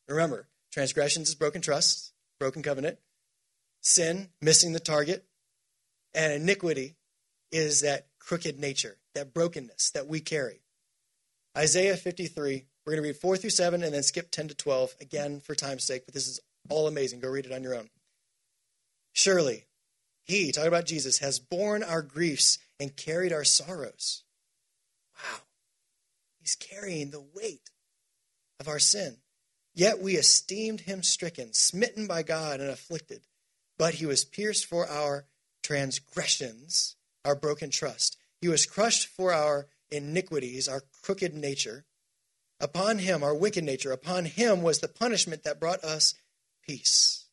remember, 0.07 0.47
transgressions 0.71 1.27
is 1.27 1.35
broken 1.35 1.61
trust, 1.61 2.13
broken 2.39 2.63
covenant. 2.63 2.97
Sin, 3.81 4.29
missing 4.39 4.71
the 4.71 4.79
target. 4.79 5.25
And 6.13 6.31
iniquity 6.31 6.95
is 7.53 7.81
that 7.81 8.07
crooked 8.19 8.59
nature, 8.59 8.97
that 9.13 9.33
brokenness 9.33 9.91
that 9.91 10.07
we 10.07 10.19
carry. 10.19 10.61
Isaiah 11.55 11.95
53, 11.95 12.65
we're 12.85 12.93
going 12.93 13.03
to 13.03 13.07
read 13.07 13.15
4 13.15 13.37
through 13.37 13.51
7 13.51 13.83
and 13.83 13.93
then 13.93 14.03
skip 14.03 14.31
10 14.31 14.47
to 14.49 14.55
12, 14.55 14.95
again 14.99 15.39
for 15.39 15.53
time's 15.53 15.83
sake, 15.83 16.05
but 16.05 16.15
this 16.15 16.27
is 16.27 16.39
all 16.69 16.87
amazing. 16.87 17.19
Go 17.19 17.29
read 17.29 17.45
it 17.45 17.53
on 17.53 17.61
your 17.61 17.75
own. 17.75 17.89
Surely, 19.13 19.65
he, 20.23 20.51
talking 20.51 20.67
about 20.67 20.85
Jesus, 20.85 21.19
has 21.19 21.37
borne 21.37 21.83
our 21.83 22.01
griefs 22.01 22.57
and 22.79 22.95
carried 22.95 23.31
our 23.31 23.43
sorrows. 23.43 24.23
Wow. 25.15 25.41
He's 26.39 26.55
carrying 26.55 27.11
the 27.11 27.23
weight 27.35 27.69
of 28.59 28.67
our 28.67 28.79
sin. 28.79 29.17
Yet 29.75 29.99
we 29.99 30.15
esteemed 30.15 30.81
him 30.81 31.03
stricken, 31.03 31.53
smitten 31.53 32.07
by 32.07 32.23
God, 32.23 32.59
and 32.59 32.69
afflicted. 32.69 33.21
But 33.77 33.95
he 33.95 34.05
was 34.05 34.25
pierced 34.25 34.65
for 34.65 34.87
our 34.87 35.25
transgressions, 35.61 36.95
our 37.25 37.36
broken 37.36 37.69
trust. 37.69 38.17
He 38.41 38.47
was 38.47 38.65
crushed 38.65 39.07
for 39.07 39.33
our 39.33 39.67
iniquities, 39.91 40.67
our 40.67 40.83
crooked 41.01 41.33
nature. 41.33 41.86
Upon 42.59 42.99
him, 42.99 43.23
our 43.23 43.36
wicked 43.36 43.63
nature, 43.63 43.91
upon 43.91 44.25
him 44.25 44.62
was 44.62 44.79
the 44.79 44.88
punishment 44.88 45.43
that 45.43 45.59
brought 45.59 45.83
us 45.83 46.15
peace 46.65 47.23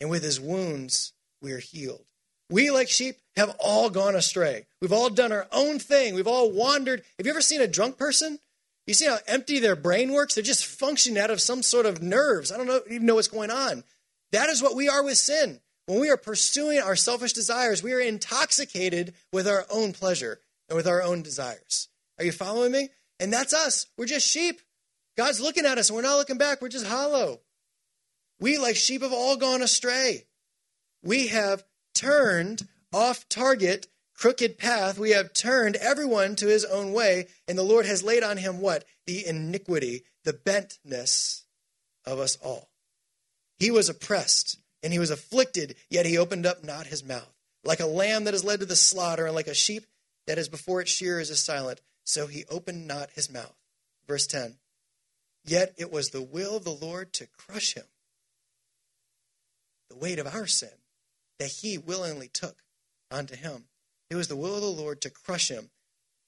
and 0.00 0.10
with 0.10 0.22
his 0.22 0.40
wounds 0.40 1.12
we 1.42 1.52
are 1.52 1.58
healed. 1.58 2.04
We, 2.48 2.70
like 2.70 2.88
sheep, 2.88 3.16
have 3.36 3.54
all 3.60 3.90
gone 3.90 4.16
astray. 4.16 4.66
We've 4.80 4.92
all 4.92 5.10
done 5.10 5.30
our 5.30 5.46
own 5.52 5.78
thing. 5.78 6.14
We've 6.14 6.26
all 6.26 6.50
wandered. 6.50 7.02
Have 7.18 7.26
you 7.26 7.30
ever 7.32 7.40
seen 7.40 7.60
a 7.60 7.68
drunk 7.68 7.96
person? 7.96 8.40
You 8.86 8.94
see 8.94 9.06
how 9.06 9.18
empty 9.28 9.60
their 9.60 9.76
brain 9.76 10.12
works? 10.12 10.34
They're 10.34 10.42
just 10.42 10.66
functioning 10.66 11.22
out 11.22 11.30
of 11.30 11.40
some 11.40 11.62
sort 11.62 11.86
of 11.86 12.02
nerves. 12.02 12.50
I 12.50 12.56
don't 12.56 12.66
know, 12.66 12.80
even 12.90 13.06
know 13.06 13.14
what's 13.14 13.28
going 13.28 13.50
on. 13.50 13.84
That 14.32 14.48
is 14.48 14.62
what 14.62 14.74
we 14.74 14.88
are 14.88 15.04
with 15.04 15.16
sin. 15.16 15.60
When 15.90 15.98
we 15.98 16.08
are 16.08 16.16
pursuing 16.16 16.78
our 16.78 16.94
selfish 16.94 17.32
desires, 17.32 17.82
we 17.82 17.92
are 17.94 17.98
intoxicated 17.98 19.12
with 19.32 19.48
our 19.48 19.66
own 19.68 19.92
pleasure 19.92 20.38
and 20.68 20.76
with 20.76 20.86
our 20.86 21.02
own 21.02 21.22
desires. 21.22 21.88
Are 22.16 22.24
you 22.24 22.30
following 22.30 22.70
me? 22.70 22.90
And 23.18 23.32
that's 23.32 23.52
us. 23.52 23.86
We're 23.98 24.06
just 24.06 24.28
sheep. 24.28 24.60
God's 25.16 25.40
looking 25.40 25.66
at 25.66 25.78
us 25.78 25.90
and 25.90 25.96
we're 25.96 26.02
not 26.02 26.16
looking 26.16 26.38
back. 26.38 26.62
We're 26.62 26.68
just 26.68 26.86
hollow. 26.86 27.40
We, 28.38 28.56
like 28.56 28.76
sheep, 28.76 29.02
have 29.02 29.12
all 29.12 29.36
gone 29.36 29.62
astray. 29.62 30.26
We 31.02 31.26
have 31.26 31.64
turned 31.92 32.68
off 32.92 33.28
target, 33.28 33.88
crooked 34.14 34.58
path. 34.58 34.96
We 34.96 35.10
have 35.10 35.32
turned 35.32 35.74
everyone 35.74 36.36
to 36.36 36.46
his 36.46 36.64
own 36.64 36.92
way, 36.92 37.26
and 37.48 37.58
the 37.58 37.64
Lord 37.64 37.84
has 37.86 38.04
laid 38.04 38.22
on 38.22 38.36
him 38.36 38.60
what? 38.60 38.84
The 39.08 39.26
iniquity, 39.26 40.04
the 40.22 40.34
bentness 40.34 41.42
of 42.06 42.20
us 42.20 42.36
all. 42.36 42.70
He 43.58 43.72
was 43.72 43.88
oppressed 43.88 44.56
and 44.82 44.92
he 44.92 44.98
was 44.98 45.10
afflicted, 45.10 45.76
yet 45.88 46.06
he 46.06 46.18
opened 46.18 46.46
up 46.46 46.64
not 46.64 46.86
his 46.86 47.04
mouth. 47.04 47.34
Like 47.64 47.80
a 47.80 47.86
lamb 47.86 48.24
that 48.24 48.34
is 48.34 48.44
led 48.44 48.60
to 48.60 48.66
the 48.66 48.76
slaughter, 48.76 49.26
and 49.26 49.34
like 49.34 49.46
a 49.46 49.54
sheep 49.54 49.86
that 50.26 50.38
is 50.38 50.48
before 50.48 50.80
its 50.80 50.90
shearers 50.90 51.30
is 51.30 51.42
silent, 51.42 51.80
so 52.04 52.26
he 52.26 52.44
opened 52.50 52.86
not 52.86 53.10
his 53.10 53.30
mouth. 53.30 53.56
Verse 54.06 54.26
10 54.26 54.56
Yet 55.44 55.74
it 55.76 55.92
was 55.92 56.10
the 56.10 56.22
will 56.22 56.56
of 56.56 56.64
the 56.64 56.70
Lord 56.70 57.12
to 57.14 57.26
crush 57.26 57.74
him 57.74 57.84
the 59.90 59.96
weight 59.96 60.18
of 60.18 60.26
our 60.26 60.46
sin 60.46 60.70
that 61.38 61.50
he 61.50 61.76
willingly 61.76 62.28
took 62.28 62.62
onto 63.10 63.34
him. 63.34 63.64
It 64.08 64.16
was 64.16 64.28
the 64.28 64.36
will 64.36 64.54
of 64.54 64.62
the 64.62 64.68
Lord 64.68 65.00
to 65.02 65.10
crush 65.10 65.50
him. 65.50 65.70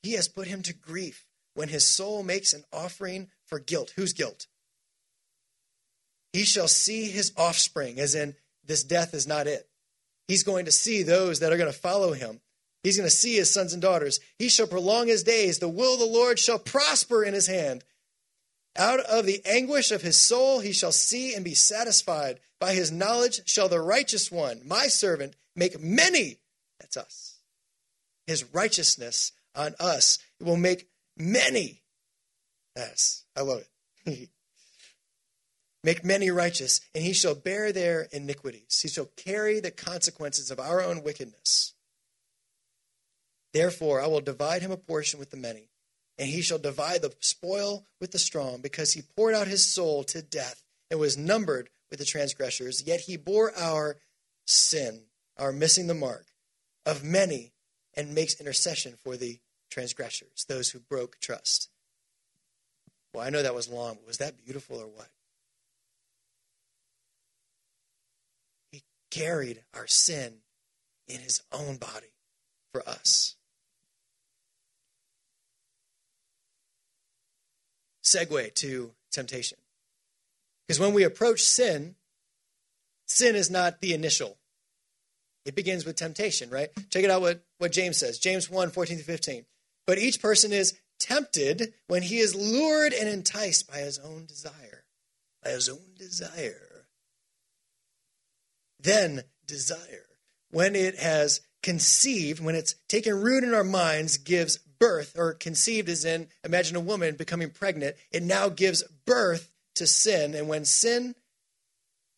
He 0.03 0.13
has 0.15 0.29
put 0.29 0.49
him 0.49 0.63
to 0.63 0.75
grief 0.75 1.27
when 1.55 1.69
his 1.69 1.87
soul 1.87 2.23
makes 2.23 2.53
an 2.53 2.65
offering 2.73 3.29
for 3.47 3.59
guilt. 3.59 3.93
Whose 3.97 4.13
guilt? 4.13 4.47
He 6.33 6.45
shall 6.45 6.69
see 6.69 7.11
his 7.11 7.33
offspring, 7.37 8.01
as 8.01 8.15
in, 8.15 8.35
this 8.65 8.85
death 8.85 9.15
is 9.15 9.27
not 9.27 9.47
it. 9.47 9.69
He's 10.29 10.43
going 10.43 10.65
to 10.67 10.73
see 10.73 11.03
those 11.03 11.41
that 11.41 11.53
are 11.53 11.57
going 11.57 11.73
to 11.73 11.79
follow 11.79 12.13
him. 12.13 12.41
He's 12.83 12.97
going 12.97 13.09
to 13.09 13.15
see 13.15 13.37
his 13.37 13.53
sons 13.53 13.73
and 13.73 13.83
daughters. 13.83 14.21
He 14.39 14.49
shall 14.49 14.67
prolong 14.67 15.07
his 15.07 15.23
days. 15.23 15.59
The 15.59 15.69
will 15.69 15.95
of 15.95 16.01
the 16.01 16.07
Lord 16.07 16.39
shall 16.39 16.59
prosper 16.59 17.23
in 17.23 17.35
his 17.35 17.47
hand. 17.47 17.85
Out 18.77 19.01
of 19.01 19.27
the 19.27 19.43
anguish 19.45 19.91
of 19.91 20.03
his 20.03 20.21
soul 20.21 20.61
he 20.61 20.73
shall 20.73 20.93
see 20.93 21.35
and 21.35 21.45
be 21.45 21.55
satisfied. 21.55 22.41
By 22.59 22.73
his 22.73 22.91
knowledge 22.91 23.47
shall 23.49 23.69
the 23.69 23.81
righteous 23.81 24.31
one, 24.31 24.63
my 24.65 24.87
servant, 24.87 25.35
make 25.55 25.81
many, 25.81 26.39
that's 26.81 26.97
us, 26.97 27.37
his 28.27 28.45
righteousness 28.55 29.33
on 29.55 29.75
us 29.79 30.19
will 30.41 30.57
make 30.57 30.89
many. 31.17 31.83
Yes, 32.77 33.25
I 33.37 33.43
love 33.43 33.65
it. 34.07 34.31
make 35.85 36.05
many 36.05 36.31
righteous, 36.31 36.81
and 36.95 37.03
he 37.03 37.13
shall 37.13 37.35
bear 37.35 37.73
their 37.73 38.09
iniquities. 38.13 38.81
He 38.81 38.89
shall 38.89 39.11
carry 39.17 39.61
the 39.61 39.71
consequences 39.71 40.51
of 40.51 40.61
our 40.61 40.83
own 40.83 41.03
wickedness. 41.03 41.75
Therefore, 43.53 44.01
I 44.01 44.07
will 44.07 44.21
divide 44.21 44.63
him 44.63 44.71
a 44.71 44.77
portion 44.77 45.19
with 45.19 45.31
the 45.31 45.37
many, 45.37 45.69
and 46.19 46.29
he 46.29 46.41
shall 46.41 46.59
divide 46.59 47.03
the 47.03 47.13
spoil 47.21 47.87
with 48.01 48.13
the 48.13 48.19
strong, 48.19 48.61
because 48.61 48.93
he 48.93 49.03
poured 49.03 49.35
out 49.35 49.49
his 49.49 49.67
soul 49.67 50.05
to 50.05 50.23
death 50.23 50.63
and 50.91 51.01
was 51.01 51.19
numbered 51.19 51.71
with 51.91 51.99
the 51.99 52.05
transgressors. 52.05 52.85
Yet 52.87 53.01
he 53.01 53.17
bore 53.17 53.53
our 53.57 53.99
sin, 54.47 55.03
our 55.37 55.53
missing 55.53 55.87
the 55.87 55.95
mark, 55.95 56.27
of 56.87 57.05
many, 57.05 57.53
and 57.95 58.15
makes 58.15 58.41
intercession 58.41 58.95
for 59.03 59.17
the 59.17 59.41
transgressors, 59.71 60.45
those 60.49 60.71
who 60.71 60.81
broke 60.81 61.19
trust. 61.21 61.69
Well, 63.13 63.25
I 63.25 63.31
know 63.31 63.43
that 63.43 63.55
was 63.55 63.69
long, 63.69 63.97
but 63.97 64.07
was 64.07 64.19
that 64.19 64.43
beautiful 64.43 64.79
or 64.79 64.87
what? 64.87 65.09
He 68.71 68.83
carried 69.13 69.63
our 69.75 69.87
sin 69.87 70.39
in 71.07 71.21
his 71.21 71.43
own 71.53 71.77
body 71.77 72.13
for 72.73 72.87
us. 72.89 73.37
segue 78.03 78.55
to 78.55 78.93
temptation. 79.11 79.59
Because 80.67 80.81
when 80.81 80.93
we 80.93 81.05
approach 81.05 81.41
sin, 81.41 81.95
sin 83.07 83.37
is 83.37 83.51
not 83.51 83.81
the 83.81 83.95
initial. 83.95 84.37
It 85.45 85.55
begins 85.55 85.85
with 85.85 85.97
temptation, 85.97 86.51
right? 86.51 86.71
Check 86.91 87.05
it 87.05 87.11
out 87.11 87.21
what, 87.21 87.45
what 87.59 87.73
James 87.73 87.97
says. 87.97 88.19
James 88.19 88.51
1, 88.51 88.71
14 88.71 88.99
to 88.99 89.05
15. 89.05 89.45
But 89.87 89.99
each 89.99 90.21
person 90.21 90.53
is 90.53 90.79
tempted 91.01 91.75
when 91.89 92.03
he 92.03 92.19
is 92.19 92.35
lured 92.35 92.93
and 92.93 93.09
enticed 93.09 93.71
by 93.71 93.79
his 93.79 93.99
own 93.99 94.27
desire. 94.27 94.85
By 95.43 95.51
his 95.51 95.69
own 95.69 95.95
desire. 95.97 96.72
Then 98.83 99.23
desire, 99.47 100.07
when 100.51 100.75
it 100.75 100.99
has 100.99 101.41
conceived, 101.63 102.41
when 102.43 102.55
it's 102.55 102.75
taken 102.89 103.21
root 103.21 103.45
in 103.45 103.55
our 103.55 103.65
minds, 103.65 104.19
gives 104.19 104.59
birth, 104.59 105.17
or 105.17 105.35
conceived 105.35 105.89
as 105.89 106.05
in, 106.05 106.29
imagine 106.45 106.77
a 106.77 106.81
woman 106.81 107.15
becoming 107.15 107.51
pregnant, 107.51 107.97
it 108.11 108.23
now 108.23 108.49
gives 108.49 108.83
birth 109.07 109.53
to 109.77 109.87
sin. 109.87 110.35
And 110.35 110.49
when 110.49 110.65
sin 110.65 111.15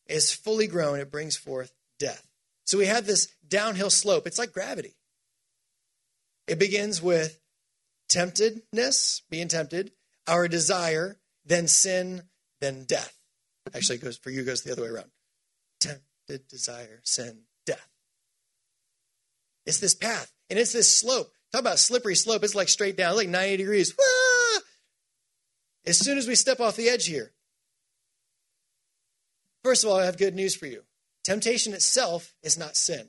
is 0.07 0.33
fully 0.33 0.67
grown, 0.67 0.99
it 0.99 1.11
brings 1.11 1.37
forth 1.37 1.73
death. 1.99 2.27
So 2.65 2.79
we 2.79 2.87
have 2.87 3.07
this 3.07 3.29
downhill 3.47 3.91
slope. 3.91 4.27
It's 4.27 4.39
like 4.39 4.53
gravity. 4.53 4.95
It 6.47 6.59
begins 6.59 7.03
with 7.03 7.39
temptedness, 8.09 9.23
being 9.29 9.49
tempted, 9.49 9.93
our 10.27 10.49
desire, 10.49 11.19
then 11.45 11.69
sin, 11.69 12.23
then 12.61 12.85
death. 12.85 13.19
Actually, 13.75 13.99
goes 13.99 14.17
for 14.17 14.31
you 14.31 14.43
goes 14.43 14.63
the 14.63 14.73
other 14.73 14.83
way 14.83 14.89
around. 14.89 15.11
Tempted, 16.27 16.49
desire, 16.49 17.01
sin, 17.05 17.41
death. 17.67 17.89
It's 19.67 19.81
this 19.81 19.95
path, 19.95 20.33
and 20.51 20.59
it's 20.59 20.73
this 20.73 20.91
slope. 20.91 21.33
Talk 21.53 21.61
about 21.61 21.79
slippery 21.79 22.15
slope. 22.15 22.45
It's 22.45 22.55
like 22.55 22.69
straight 22.69 22.97
down, 22.97 23.17
like 23.17 23.29
90 23.29 23.59
degrees. 23.59 23.95
Ah! 24.01 24.61
As 25.87 25.99
soon 25.99 26.19
as 26.19 26.27
we 26.27 26.35
step 26.35 26.61
off 26.61 26.77
the 26.77 26.89
edge 26.89 27.07
here, 27.07 27.33
first 29.63 29.85
of 29.85 29.91
all, 29.91 29.99
I 29.99 30.07
have 30.07 30.19
good 30.19 30.35
news 30.35 30.55
for 30.55 30.67
you. 30.67 30.83
Temptation 31.23 31.73
itself 31.73 32.35
is 32.43 32.59
not 32.59 32.77
sin. 32.77 33.09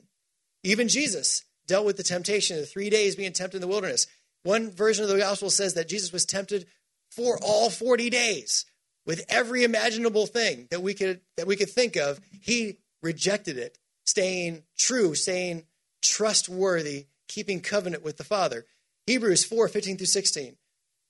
Even 0.62 0.88
Jesus 0.88 1.44
dealt 1.66 1.86
with 1.86 1.96
the 1.96 2.02
temptation 2.02 2.56
of 2.56 2.62
the 2.62 2.66
three 2.66 2.90
days 2.90 3.16
being 3.16 3.32
tempted 3.32 3.56
in 3.56 3.60
the 3.60 3.68
wilderness. 3.68 4.06
One 4.42 4.70
version 4.70 5.04
of 5.04 5.10
the 5.10 5.18
gospel 5.18 5.50
says 5.50 5.74
that 5.74 5.88
Jesus 5.88 6.12
was 6.12 6.24
tempted 6.24 6.66
for 7.10 7.38
all 7.42 7.70
40 7.70 8.10
days 8.10 8.64
with 9.04 9.24
every 9.28 9.64
imaginable 9.64 10.26
thing 10.26 10.68
that 10.70 10.82
we 10.82 10.94
could 10.94 11.20
that 11.36 11.46
we 11.46 11.56
could 11.56 11.70
think 11.70 11.96
of. 11.96 12.20
He 12.30 12.78
rejected 13.06 13.56
it, 13.56 13.78
staying 14.04 14.64
true, 14.76 15.14
staying 15.14 15.64
trustworthy 16.02 17.06
keeping 17.28 17.60
covenant 17.60 18.04
with 18.04 18.16
the 18.16 18.24
Father. 18.24 18.66
Hebrews 19.06 19.44
4 19.44 19.68
15 19.68 19.98
through 19.98 20.06
16. 20.06 20.56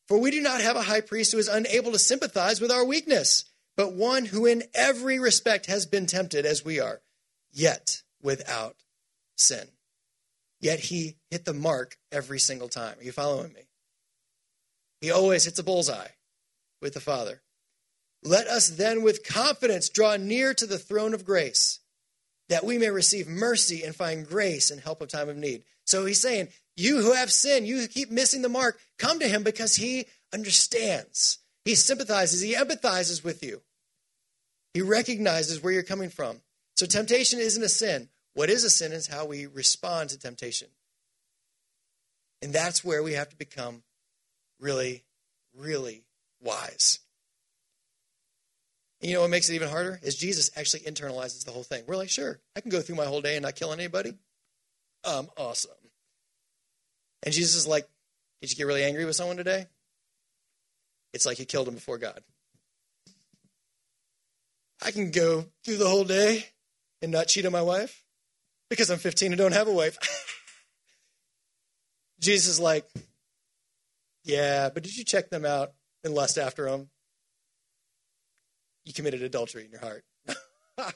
For 0.09 0.19
we 0.19 0.31
do 0.31 0.41
not 0.41 0.61
have 0.61 0.77
a 0.77 0.83
high 0.83 1.01
priest 1.01 1.33
who 1.33 1.39
is 1.39 1.49
unable 1.49 1.93
to 1.93 1.99
sympathize 1.99 2.61
with 2.61 2.71
our 2.71 2.85
weakness, 2.85 3.45
but 3.77 3.93
one 3.93 4.27
who 4.27 4.47
in 4.47 4.63
every 4.75 5.19
respect 5.19 5.67
has 5.67 5.85
been 5.85 6.07
tempted 6.07 6.47
as 6.47 6.65
we 6.65 6.79
are, 6.79 7.01
yet 7.53 8.03
without 8.23 8.77
sin. 9.37 9.69
Yet 10.61 10.81
he 10.81 11.17
hit 11.31 11.45
the 11.45 11.53
mark 11.53 11.97
every 12.13 12.39
single 12.39 12.69
time. 12.69 12.99
Are 12.99 13.03
you 13.03 13.13
following 13.13 13.53
me? 13.53 13.63
He 15.01 15.11
always 15.11 15.45
hits 15.45 15.59
a 15.59 15.65
bullseye 15.65 16.09
with 16.81 16.95
the 16.95 17.01
Father. 17.01 17.43
Let 18.23 18.47
us 18.47 18.69
then 18.69 19.03
with 19.03 19.27
confidence 19.27 19.89
draw 19.89 20.17
near 20.17 20.55
to 20.55 20.67
the 20.67 20.79
throne 20.79 21.15
of 21.15 21.25
grace, 21.25 21.81
that 22.49 22.65
we 22.65 22.79
may 22.79 22.91
receive 22.91 23.27
mercy 23.27 23.83
and 23.83 23.95
find 23.95 24.27
grace 24.27 24.71
and 24.71 24.81
help 24.81 25.01
of 25.01 25.09
time 25.09 25.29
of 25.29 25.37
need. 25.37 25.65
So 25.85 26.05
he's 26.05 26.21
saying, 26.21 26.49
You 26.77 27.03
who 27.03 27.13
have 27.13 27.31
sinned, 27.31 27.67
you 27.67 27.79
who 27.79 27.89
keep 27.89 28.11
missing 28.11 28.43
the 28.43 28.49
mark, 28.49 28.79
come 28.99 29.19
to 29.19 29.29
him 29.29 29.43
because 29.43 29.77
he 29.77 30.07
understands. 30.33 31.39
He 31.65 31.75
sympathizes, 31.75 32.41
he 32.41 32.55
empathizes 32.55 33.25
with 33.25 33.43
you. 33.43 33.63
He 34.75 34.83
recognizes 34.83 35.63
where 35.63 35.73
you're 35.73 35.83
coming 35.83 36.11
from. 36.11 36.43
So 36.77 36.87
temptation 36.87 37.41
isn't 37.41 37.63
a 37.63 37.69
sin. 37.69 38.09
What 38.35 38.51
is 38.51 38.65
a 38.65 38.71
sin 38.71 38.93
is 38.93 39.07
how 39.07 39.25
we 39.25 39.47
respond 39.47 40.11
to 40.11 40.19
temptation. 40.19 40.69
And 42.43 42.53
that's 42.53 42.85
where 42.85 43.03
we 43.03 43.15
have 43.15 43.31
to 43.31 43.37
become 43.37 43.83
really, 44.61 45.05
really 45.55 46.05
wise. 46.41 47.01
And 49.01 49.11
you 49.11 49.17
know 49.17 49.23
what 49.23 49.31
makes 49.31 49.51
it 49.51 49.55
even 49.55 49.69
harder? 49.69 50.01
Is 50.03 50.17
Jesus 50.17 50.51
actually 50.57 50.81
internalizes 50.81 51.45
the 51.45 51.51
whole 51.51 51.63
thing. 51.63 51.85
We're 51.87 51.97
like, 51.97 52.11
sure, 52.11 52.41
I 52.57 52.61
can 52.61 52.71
go 52.71 52.81
through 52.81 52.97
my 52.97 53.05
whole 53.05 53.21
day 53.21 53.37
and 53.37 53.43
not 53.43 53.57
kill 53.57 53.73
anybody. 53.73 54.15
I'm 55.05 55.29
awesome. 55.37 55.73
And 57.23 57.35
Jesus 57.35 57.55
is 57.55 57.67
like, 57.67 57.87
Did 58.41 58.51
you 58.51 58.57
get 58.57 58.67
really 58.67 58.85
angry 58.85 59.05
with 59.05 59.17
someone 59.17 59.37
today? 59.37 59.67
It's 61.13 61.27
like 61.27 61.39
you 61.39 61.47
killed 61.47 61.69
him 61.69 61.75
before 61.75 61.99
God. 61.99 62.21
I 64.83 64.91
can 64.91 65.11
go 65.11 65.47
through 65.65 65.79
the 65.79 65.89
whole 65.89 66.05
day 66.05 66.47
and 67.03 67.11
not 67.11 67.29
cheat 67.29 67.47
on 67.47 67.53
my 67.53 67.63
wife 67.63 68.05
because 68.69 68.91
I'm 68.91 68.99
15 68.99 69.33
and 69.33 69.39
don't 69.39 69.53
have 69.53 69.69
a 69.69 69.73
wife. 69.73 69.99
Jesus 72.21 72.55
is 72.55 72.61
like, 72.61 72.87
Yeah, 74.25 74.71
but 74.71 74.83
did 74.83 74.97
you 74.97 75.05
check 75.05 75.31
them 75.31 75.45
out 75.45 75.73
and 76.05 76.15
lust 76.15 76.39
after 76.39 76.71
them? 76.71 76.91
You 78.87 78.94
committed 78.94 79.22
adultery 79.22 79.66
in 79.66 79.70
your 79.70 79.81
heart. 79.81 80.05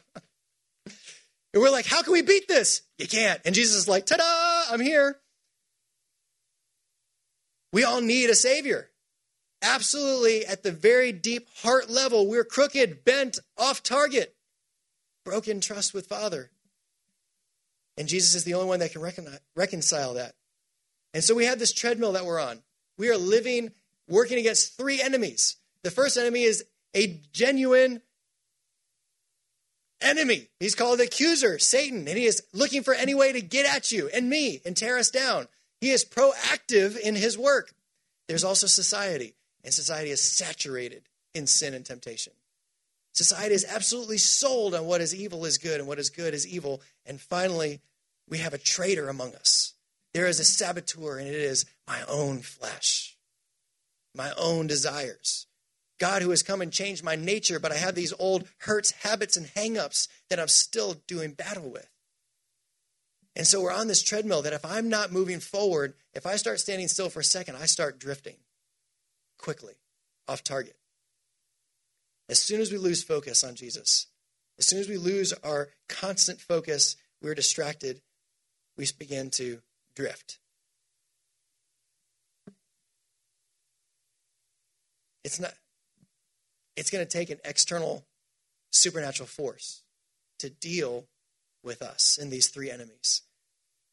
And 1.53 1.63
we're 1.63 1.71
like, 1.71 1.87
how 1.87 2.03
can 2.03 2.13
we 2.13 2.23
beat 2.23 2.47
this? 2.47 2.83
You 2.99 3.09
can't. 3.09 3.41
And 3.45 3.55
Jesus 3.55 3.77
is 3.77 3.89
like, 3.89 4.07
ta 4.07 4.17
da, 4.17 4.73
I'm 4.73 4.81
here. 4.81 5.17
We 7.73 7.85
all 7.85 8.01
need 8.01 8.31
a 8.31 8.35
Savior. 8.35 8.91
Absolutely, 9.63 10.47
at 10.47 10.63
the 10.63 10.73
very 10.73 11.13
deep 11.13 11.49
heart 11.57 11.91
level, 11.91 12.27
we're 12.27 12.45
crooked, 12.45 13.05
bent, 13.05 13.39
off 13.59 13.83
target, 13.83 14.35
broken 15.25 15.61
trust 15.61 15.93
with 15.93 16.07
Father. 16.07 16.51
And 17.99 18.09
Jesus 18.09 18.35
is 18.35 18.45
the 18.45 18.55
only 18.55 18.69
one 18.69 18.81
that 18.81 18.93
can 18.93 19.03
recon- 19.03 19.29
reconcile 19.55 20.15
that. 20.15 20.35
And 21.13 21.23
so 21.23 21.35
we 21.35 21.45
have 21.45 21.59
this 21.59 21.73
treadmill 21.73 22.13
that 22.13 22.25
we're 22.25 22.41
on. 22.41 22.63
We 22.97 23.11
are 23.11 23.19
living, 23.19 23.73
working 24.09 24.39
against 24.39 24.79
three 24.79 25.03
enemies. 25.03 25.57
The 25.83 25.91
first 25.91 26.17
enemy 26.17 26.45
is 26.45 26.65
a 26.95 27.21
genuine 27.33 28.03
enemy. 30.01 30.49
He's 30.59 30.75
called 30.75 30.99
the 30.99 31.05
accuser, 31.05 31.59
Satan, 31.59 32.09
and 32.09 32.19
he 32.19 32.27
is 32.27 32.43
looking 32.53 32.83
for 32.83 32.95
any 32.95 33.15
way 33.15 33.33
to 33.33 33.41
get 33.41 33.67
at 33.67 33.93
you 33.93 34.09
and 34.13 34.29
me 34.29 34.61
and 34.65 34.77
tear 34.77 34.99
us 34.99 35.11
down. 35.11 35.49
He 35.81 35.91
is 35.91 36.05
proactive 36.05 36.99
in 36.99 37.15
his 37.15 37.39
work. 37.39 37.73
There's 38.29 38.45
also 38.45 38.67
society, 38.67 39.35
and 39.65 39.73
society 39.73 40.11
is 40.11 40.21
saturated 40.21 41.03
in 41.35 41.47
sin 41.47 41.75
and 41.75 41.85
temptation. 41.85 42.33
Society 43.13 43.55
is 43.55 43.67
absolutely 43.69 44.19
sold 44.19 44.75
on 44.75 44.87
what 44.87 45.01
is 45.01 45.15
evil 45.15 45.45
is 45.45 45.59
good 45.59 45.81
and 45.81 45.89
what 45.89 45.99
is 45.99 46.11
good 46.11 46.33
is 46.33 46.47
evil. 46.47 46.81
And 47.07 47.21
finally, 47.21 47.81
we 48.29 48.39
have 48.39 48.55
a 48.55 48.59
traitor 48.59 49.09
among 49.09 49.35
us. 49.35 49.75
There 50.15 50.27
is 50.27 50.39
a 50.39 50.45
saboteur, 50.45 51.19
and 51.19 51.27
it 51.27 51.35
is 51.35 51.67
my 51.87 52.03
own 52.09 52.41
flesh, 52.41 53.17
my 54.15 54.33
own 54.39 54.67
desires. 54.67 55.47
God 56.01 56.23
who 56.23 56.31
has 56.31 56.43
come 56.43 56.63
and 56.63 56.73
changed 56.73 57.05
my 57.05 57.15
nature, 57.15 57.61
but 57.61 57.71
I 57.71 57.77
have 57.77 57.95
these 57.95 58.15
old 58.19 58.49
hurts, 58.59 58.91
habits, 59.03 59.37
and 59.37 59.47
hangups 59.47 60.09
that 60.31 60.41
I'm 60.41 60.49
still 60.49 60.95
doing 61.07 61.33
battle 61.33 61.71
with. 61.71 61.89
And 63.37 63.47
so 63.47 63.61
we're 63.61 63.73
on 63.73 63.87
this 63.87 64.03
treadmill 64.03 64.43
that 64.43 64.53
if 64.53 64.65
I'm 64.65 64.89
not 64.89 65.13
moving 65.13 65.39
forward, 65.39 65.95
if 66.15 66.27
I 66.27 66.37
start 66.37 66.59
standing 66.59 66.89
still 66.89 67.11
for 67.11 67.21
a 67.21 67.25
second, 67.25 67.57
I 67.57 67.67
start 67.67 68.01
drifting 68.01 68.37
quickly 69.39 69.75
off 70.27 70.43
target. 70.43 70.77
As 72.29 72.41
soon 72.41 72.61
as 72.61 72.73
we 72.73 72.79
lose 72.79 73.03
focus 73.03 73.45
on 73.45 73.55
Jesus, 73.55 74.07
as 74.59 74.67
soon 74.67 74.81
as 74.81 74.89
we 74.89 74.97
lose 74.97 75.33
our 75.45 75.69
constant 75.89 76.41
focus, 76.41 76.97
we're 77.23 77.35
distracted, 77.35 78.01
we 78.77 78.87
begin 78.99 79.31
to 79.31 79.61
drift. 79.95 80.39
It's 85.25 85.39
not 85.39 85.53
it's 86.81 86.91
going 86.91 87.05
to 87.05 87.19
take 87.19 87.29
an 87.29 87.39
external 87.45 88.07
supernatural 88.71 89.27
force 89.27 89.83
to 90.39 90.49
deal 90.49 91.05
with 91.63 91.83
us 91.83 92.19
in 92.21 92.31
these 92.31 92.49
three 92.49 92.71
enemies. 92.71 93.21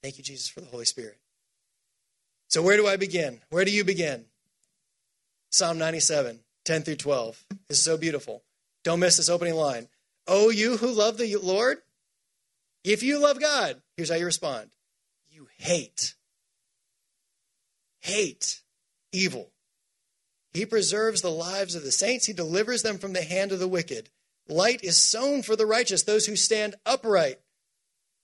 Thank 0.01 0.17
you, 0.17 0.23
Jesus, 0.23 0.47
for 0.47 0.61
the 0.61 0.67
Holy 0.67 0.85
Spirit. 0.85 1.17
So, 2.47 2.61
where 2.61 2.77
do 2.77 2.87
I 2.87 2.95
begin? 2.95 3.41
Where 3.49 3.65
do 3.65 3.71
you 3.71 3.83
begin? 3.83 4.23
Psalm 5.49 5.77
97, 5.77 6.39
10 6.63 6.81
through 6.83 6.95
12 6.95 7.45
is 7.69 7.83
so 7.83 7.97
beautiful. 7.97 8.43
Don't 8.85 9.01
miss 9.01 9.17
this 9.17 9.27
opening 9.27 9.55
line. 9.55 9.89
Oh, 10.25 10.49
you 10.49 10.77
who 10.77 10.87
love 10.87 11.17
the 11.17 11.35
Lord, 11.35 11.79
if 12.85 13.03
you 13.03 13.19
love 13.19 13.41
God, 13.41 13.81
here's 13.97 14.09
how 14.09 14.15
you 14.15 14.25
respond 14.25 14.69
you 15.29 15.49
hate, 15.57 16.15
hate 17.99 18.61
evil. 19.11 19.51
He 20.57 20.65
preserves 20.65 21.21
the 21.21 21.29
lives 21.29 21.75
of 21.75 21.83
the 21.83 21.91
saints, 21.91 22.25
He 22.25 22.33
delivers 22.33 22.81
them 22.81 22.97
from 22.97 23.13
the 23.13 23.21
hand 23.21 23.51
of 23.51 23.59
the 23.59 23.67
wicked. 23.67 24.09
Light 24.49 24.83
is 24.83 24.97
sown 24.97 25.43
for 25.43 25.55
the 25.55 25.65
righteous, 25.65 26.03
those 26.03 26.25
who 26.25 26.35
stand 26.35 26.75
upright 26.85 27.39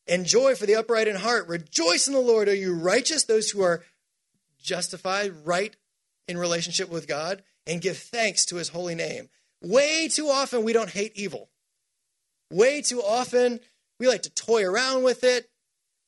and 0.07 0.25
joy 0.25 0.55
for 0.55 0.65
the 0.65 0.75
upright 0.75 1.07
in 1.07 1.17
heart. 1.17 1.47
Rejoice 1.47 2.07
in 2.07 2.13
the 2.13 2.19
Lord, 2.19 2.47
are 2.47 2.55
you 2.55 2.73
righteous, 2.73 3.23
those 3.23 3.51
who 3.51 3.61
are 3.61 3.83
justified, 4.61 5.45
right 5.45 5.75
in 6.27 6.37
relationship 6.37 6.89
with 6.89 7.07
God, 7.07 7.43
and 7.67 7.81
give 7.81 7.97
thanks 7.97 8.45
to 8.45 8.55
his 8.55 8.69
holy 8.69 8.95
name. 8.95 9.29
Way 9.61 10.07
too 10.07 10.27
often 10.27 10.63
we 10.63 10.73
don't 10.73 10.89
hate 10.89 11.11
evil. 11.15 11.49
Way 12.51 12.81
too 12.81 13.01
often 13.01 13.59
we 13.99 14.07
like 14.07 14.23
to 14.23 14.29
toy 14.29 14.65
around 14.65 15.03
with 15.03 15.23
it. 15.23 15.49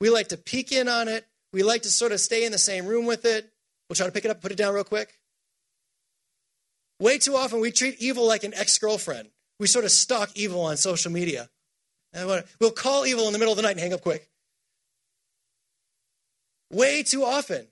We 0.01 0.09
like 0.09 0.29
to 0.29 0.37
peek 0.37 0.71
in 0.71 0.87
on 0.87 1.07
it. 1.07 1.27
We 1.53 1.63
like 1.63 1.83
to 1.83 1.91
sort 1.91 2.11
of 2.11 2.19
stay 2.19 2.45
in 2.45 2.51
the 2.51 2.57
same 2.57 2.85
room 2.85 3.05
with 3.05 3.25
it. 3.25 3.51
We'll 3.87 3.95
try 3.95 4.07
to 4.07 4.11
pick 4.11 4.25
it 4.25 4.31
up, 4.31 4.41
put 4.41 4.51
it 4.51 4.57
down 4.57 4.73
real 4.73 4.83
quick. 4.83 5.19
Way 6.99 7.17
too 7.17 7.35
often 7.35 7.59
we 7.59 7.71
treat 7.71 8.01
evil 8.01 8.25
like 8.25 8.43
an 8.43 8.53
ex 8.53 8.77
girlfriend. 8.77 9.29
We 9.59 9.67
sort 9.67 9.85
of 9.85 9.91
stalk 9.91 10.31
evil 10.35 10.61
on 10.61 10.77
social 10.77 11.11
media. 11.11 11.49
We'll 12.13 12.71
call 12.71 13.05
evil 13.05 13.27
in 13.27 13.33
the 13.33 13.39
middle 13.39 13.51
of 13.51 13.57
the 13.57 13.63
night 13.63 13.71
and 13.71 13.79
hang 13.79 13.93
up 13.93 14.01
quick. 14.01 14.29
Way 16.71 17.03
too 17.03 17.23
often. 17.23 17.67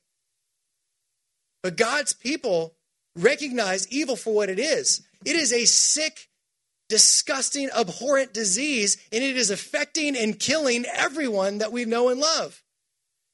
But 1.61 1.77
God's 1.77 2.13
people 2.13 2.75
recognize 3.15 3.87
evil 3.89 4.15
for 4.15 4.33
what 4.33 4.49
it 4.49 4.59
is 4.59 5.01
it 5.25 5.35
is 5.35 5.53
a 5.53 5.65
sick, 5.65 6.29
disgusting, 6.89 7.69
abhorrent 7.69 8.33
disease, 8.33 8.97
and 9.11 9.23
it 9.23 9.37
is 9.37 9.49
affecting 9.49 10.17
and 10.17 10.39
killing 10.39 10.85
everyone 10.93 11.59
that 11.59 11.71
we 11.71 11.85
know 11.85 12.09
and 12.09 12.19
love. 12.19 12.62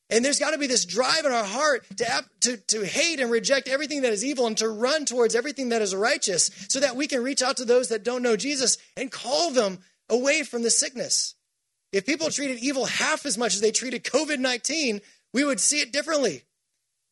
And 0.10 0.26
there's 0.26 0.40
got 0.40 0.52
to 0.52 0.58
be 0.58 0.68
this 0.68 0.86
drive 0.86 1.26
in 1.26 1.32
our 1.32 1.44
heart 1.44 1.86
to, 1.98 2.26
to, 2.42 2.58
to 2.58 2.86
hate 2.86 3.20
and 3.20 3.30
reject 3.30 3.68
everything 3.68 4.02
that 4.02 4.12
is 4.12 4.26
evil 4.26 4.48
and 4.48 4.58
to 4.58 4.68
run 4.68 5.06
towards 5.06 5.36
everything 5.36 5.70
that 5.70 5.84
is 5.84 5.96
righteous 5.96 6.50
so 6.68 6.80
that 6.80 6.96
we 6.96 7.06
can 7.08 7.24
reach 7.24 7.44
out 7.44 7.58
to 7.58 7.66
those 7.66 7.90
that 7.90 8.04
don't 8.04 8.24
know 8.24 8.36
Jesus 8.36 8.80
and 8.98 9.12
call 9.12 9.52
them 9.52 9.80
away 10.10 10.42
from 10.44 10.64
the 10.64 10.72
sickness. 10.72 11.36
If 11.92 12.06
people 12.06 12.30
treated 12.30 12.60
evil 12.60 12.86
half 12.86 13.26
as 13.26 13.38
much 13.38 13.54
as 13.54 13.62
they 13.62 13.72
treated 13.72 14.04
COVID 14.04 14.40
19, 14.40 15.02
we 15.34 15.44
would 15.44 15.60
see 15.60 15.80
it 15.80 15.94
differently. 15.94 16.44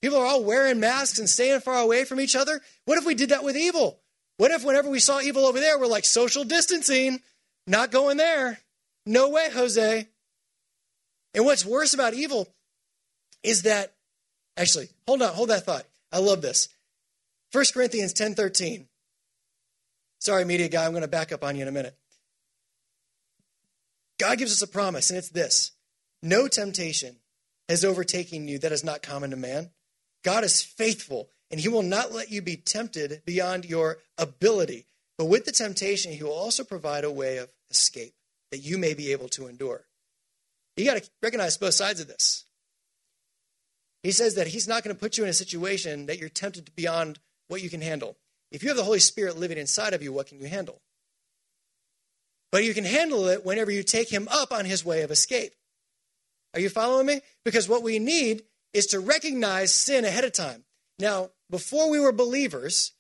People 0.02 0.20
are 0.20 0.26
all 0.26 0.44
wearing 0.44 0.80
masks 0.80 1.20
and 1.20 1.30
staying 1.30 1.62
far 1.62 1.80
away 1.80 2.04
from 2.04 2.20
each 2.20 2.36
other. 2.36 2.62
What 2.86 2.98
if 2.98 3.06
we 3.06 3.16
did 3.16 3.30
that 3.30 3.44
with 3.44 3.56
evil? 3.56 4.00
What 4.38 4.52
if, 4.52 4.64
whenever 4.64 4.90
we 4.90 5.00
saw 5.00 5.20
evil 5.20 5.46
over 5.46 5.60
there, 5.60 5.80
we're 5.80 5.88
like, 5.88 6.06
social 6.06 6.44
distancing, 6.44 7.22
not 7.66 7.90
going 7.90 8.18
there? 8.18 8.60
No 9.06 9.30
way, 9.30 9.50
Jose. 9.52 10.08
And 11.34 11.46
what's 11.46 11.66
worse 11.66 11.96
about 11.96 12.14
evil 12.14 12.48
is 13.48 13.64
that, 13.64 13.94
actually, 14.58 14.90
hold 15.08 15.22
on, 15.22 15.34
hold 15.34 15.50
that 15.50 15.66
thought. 15.66 15.86
I 16.12 16.20
love 16.20 16.42
this. 16.42 16.68
1 17.54 17.66
Corinthians 17.74 18.12
10 18.12 18.36
13. 18.36 18.88
Sorry, 20.20 20.44
media 20.44 20.68
guy, 20.68 20.86
I'm 20.86 20.92
going 20.92 21.02
to 21.04 21.08
back 21.08 21.32
up 21.32 21.44
on 21.44 21.56
you 21.56 21.62
in 21.62 21.68
a 21.68 21.72
minute. 21.72 21.96
God 24.20 24.38
gives 24.38 24.52
us 24.52 24.62
a 24.62 24.68
promise, 24.68 25.10
and 25.10 25.18
it's 25.18 25.30
this 25.30 25.72
No 26.22 26.48
temptation 26.48 27.18
has 27.70 27.86
overtaken 27.86 28.48
you 28.48 28.60
that 28.60 28.72
is 28.72 28.84
not 28.84 29.02
common 29.02 29.30
to 29.30 29.38
man. 29.38 29.70
God 30.26 30.44
is 30.44 30.62
faithful, 30.62 31.30
and 31.50 31.60
he 31.60 31.70
will 31.70 31.84
not 31.84 32.12
let 32.12 32.30
you 32.30 32.42
be 32.42 32.58
tempted 32.58 33.22
beyond 33.26 33.64
your 33.64 34.00
ability. 34.18 34.88
But 35.18 35.26
with 35.26 35.46
the 35.46 35.52
temptation, 35.54 36.12
he 36.12 36.24
will 36.24 36.34
also 36.34 36.66
provide 36.66 37.06
a 37.06 37.12
way 37.12 37.38
of 37.38 37.50
escape 37.72 38.14
that 38.52 38.60
you 38.60 38.78
may 38.78 38.94
be 38.94 39.14
able 39.14 39.30
to 39.30 39.48
endure. 39.48 39.86
You 40.76 40.86
got 40.86 41.02
to 41.02 41.10
recognize 41.22 41.58
both 41.58 41.74
sides 41.76 42.02
of 42.02 42.08
this. 42.08 42.44
He 44.08 44.14
says 44.14 44.36
that 44.36 44.48
he's 44.48 44.70
not 44.70 44.86
going 44.86 44.96
to 44.96 45.00
put 45.00 45.18
you 45.18 45.26
in 45.26 45.30
a 45.30 45.34
situation 45.34 46.06
that 46.06 46.18
you're 46.18 46.30
tempted 46.30 46.74
beyond 46.78 47.20
what 47.50 47.62
you 47.62 47.70
can 47.70 47.82
handle. 47.82 48.16
If 48.54 48.64
you 48.64 48.70
have 48.70 48.78
the 48.78 48.86
Holy 48.86 49.02
Spirit 49.02 49.38
living 49.38 49.58
inside 49.58 49.94
of 49.94 50.02
you, 50.02 50.14
what 50.14 50.28
can 50.28 50.40
you 50.40 50.48
handle? 50.48 50.80
But 52.50 52.64
you 52.64 52.74
can 52.74 52.86
handle 52.86 53.28
it 53.28 53.46
whenever 53.46 53.70
you 53.70 53.84
take 53.84 54.10
him 54.10 54.30
up 54.32 54.54
on 54.54 54.64
his 54.64 54.86
way 54.86 55.02
of 55.02 55.12
escape. 55.12 55.52
Are 56.54 56.62
you 56.62 56.70
following 56.70 57.06
me? 57.06 57.20
Because 57.44 57.68
what 57.68 57.84
we 57.84 58.00
need 58.00 58.44
is 58.74 58.86
to 58.86 59.02
recognize 59.02 59.74
sin 59.74 60.06
ahead 60.06 60.24
of 60.24 60.32
time. 60.32 60.64
Now, 60.98 61.32
before 61.50 61.90
we 61.90 62.00
were 62.00 62.14
believers, 62.14 62.94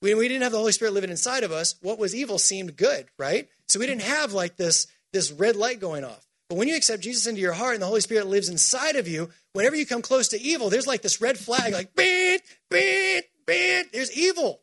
when 0.00 0.18
we 0.18 0.26
didn't 0.26 0.42
have 0.42 0.50
the 0.50 0.58
Holy 0.58 0.72
Spirit 0.72 0.94
living 0.94 1.10
inside 1.10 1.44
of 1.44 1.52
us, 1.52 1.76
what 1.80 2.00
was 2.00 2.12
evil 2.12 2.40
seemed 2.40 2.76
good, 2.76 3.06
right? 3.20 3.48
So 3.68 3.78
we 3.78 3.86
didn't 3.86 4.02
have 4.02 4.32
like 4.32 4.56
this, 4.56 4.88
this 5.12 5.30
red 5.30 5.54
light 5.54 5.78
going 5.78 6.02
off. 6.02 6.26
But 6.48 6.58
when 6.58 6.68
you 6.68 6.76
accept 6.76 7.02
Jesus 7.02 7.26
into 7.26 7.40
your 7.40 7.54
heart 7.54 7.74
and 7.74 7.82
the 7.82 7.86
Holy 7.86 8.00
Spirit 8.00 8.26
lives 8.26 8.48
inside 8.48 8.96
of 8.96 9.08
you, 9.08 9.30
whenever 9.56 9.74
you 9.74 9.86
come 9.86 10.02
close 10.02 10.28
to 10.28 10.40
evil, 10.40 10.68
there's 10.70 10.86
like 10.86 11.02
this 11.02 11.20
red 11.20 11.38
flag, 11.38 11.72
like, 11.72 11.96
beat, 11.96 12.42
beat, 12.70 13.22
beat, 13.46 13.92
there's 13.92 14.16
evil. 14.16 14.60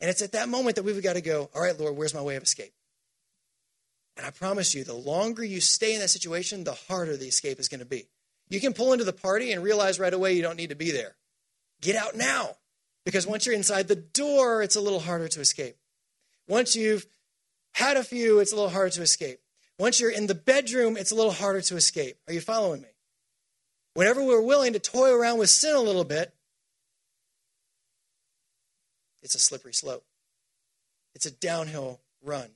And 0.00 0.10
it's 0.10 0.22
at 0.22 0.32
that 0.32 0.48
moment 0.48 0.76
that 0.76 0.82
we've 0.82 1.02
got 1.02 1.14
to 1.14 1.20
go, 1.20 1.48
all 1.54 1.62
right, 1.62 1.78
Lord, 1.78 1.96
where's 1.96 2.14
my 2.14 2.22
way 2.22 2.36
of 2.36 2.42
escape? 2.42 2.72
And 4.16 4.26
I 4.26 4.30
promise 4.30 4.74
you, 4.74 4.82
the 4.82 4.94
longer 4.94 5.44
you 5.44 5.60
stay 5.60 5.94
in 5.94 6.00
that 6.00 6.08
situation, 6.08 6.64
the 6.64 6.72
harder 6.72 7.16
the 7.16 7.28
escape 7.28 7.60
is 7.60 7.68
going 7.68 7.80
to 7.80 7.86
be. 7.86 8.08
You 8.48 8.60
can 8.60 8.72
pull 8.72 8.92
into 8.92 9.04
the 9.04 9.12
party 9.12 9.52
and 9.52 9.62
realize 9.62 10.00
right 10.00 10.12
away 10.12 10.32
you 10.32 10.42
don't 10.42 10.56
need 10.56 10.70
to 10.70 10.76
be 10.76 10.90
there. 10.90 11.14
Get 11.80 11.96
out 11.96 12.16
now. 12.16 12.56
Because 13.04 13.26
once 13.26 13.46
you're 13.46 13.54
inside 13.54 13.88
the 13.88 13.96
door, 13.96 14.62
it's 14.62 14.76
a 14.76 14.80
little 14.80 15.00
harder 15.00 15.28
to 15.28 15.40
escape. 15.40 15.76
Once 16.48 16.74
you've 16.74 17.06
had 17.72 17.96
a 17.96 18.04
few, 18.04 18.40
it's 18.40 18.52
a 18.52 18.56
little 18.56 18.70
harder 18.70 18.90
to 18.90 19.02
escape. 19.02 19.38
Once 19.78 20.00
you're 20.00 20.10
in 20.10 20.26
the 20.26 20.34
bedroom, 20.34 20.96
it's 20.96 21.12
a 21.12 21.14
little 21.14 21.32
harder 21.32 21.60
to 21.62 21.76
escape. 21.76 22.18
Are 22.26 22.34
you 22.34 22.40
following 22.40 22.82
me? 22.82 22.88
Whenever 24.00 24.24
we're 24.24 24.40
willing 24.40 24.72
to 24.72 24.78
toy 24.78 25.12
around 25.12 25.36
with 25.36 25.50
sin 25.50 25.76
a 25.76 25.78
little 25.78 26.04
bit, 26.04 26.32
it's 29.22 29.34
a 29.34 29.38
slippery 29.38 29.74
slope. 29.74 30.06
It's 31.14 31.26
a 31.26 31.30
downhill 31.30 32.00
run. 32.22 32.48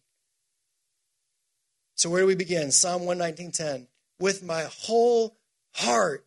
So 1.96 2.09
where 2.09 2.22
do 2.22 2.26
we 2.26 2.35
begin? 2.35 2.72
Psalm 2.72 3.02
119:10. 3.02 3.88
With 4.18 4.42
my 4.42 4.62
whole 4.62 5.37
heart 5.74 6.24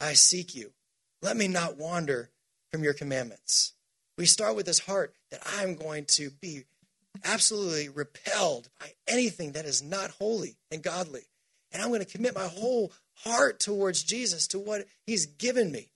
I 0.00 0.14
seek 0.14 0.54
you. 0.54 0.72
Let 1.20 1.36
me 1.36 1.46
not 1.46 1.76
wander 1.76 2.30
from 2.70 2.82
your 2.82 2.94
commandments. 2.94 3.74
We 4.16 4.24
start 4.24 4.56
with 4.56 4.64
this 4.64 4.78
heart 4.78 5.14
that 5.30 5.42
I'm 5.58 5.74
going 5.74 6.06
to 6.06 6.30
be 6.30 6.64
absolutely 7.22 7.90
repelled 7.90 8.70
by 8.80 8.94
anything 9.06 9.52
that 9.52 9.66
is 9.66 9.82
not 9.82 10.12
holy 10.12 10.56
and 10.70 10.82
godly. 10.82 11.26
And 11.70 11.82
I'm 11.82 11.88
going 11.88 12.00
to 12.00 12.10
commit 12.10 12.34
my 12.34 12.46
whole 12.46 12.94
heart 13.24 13.60
towards 13.60 14.02
Jesus, 14.02 14.46
to 14.48 14.58
what 14.58 14.86
he's 15.06 15.26
given 15.26 15.70
me. 15.70 15.90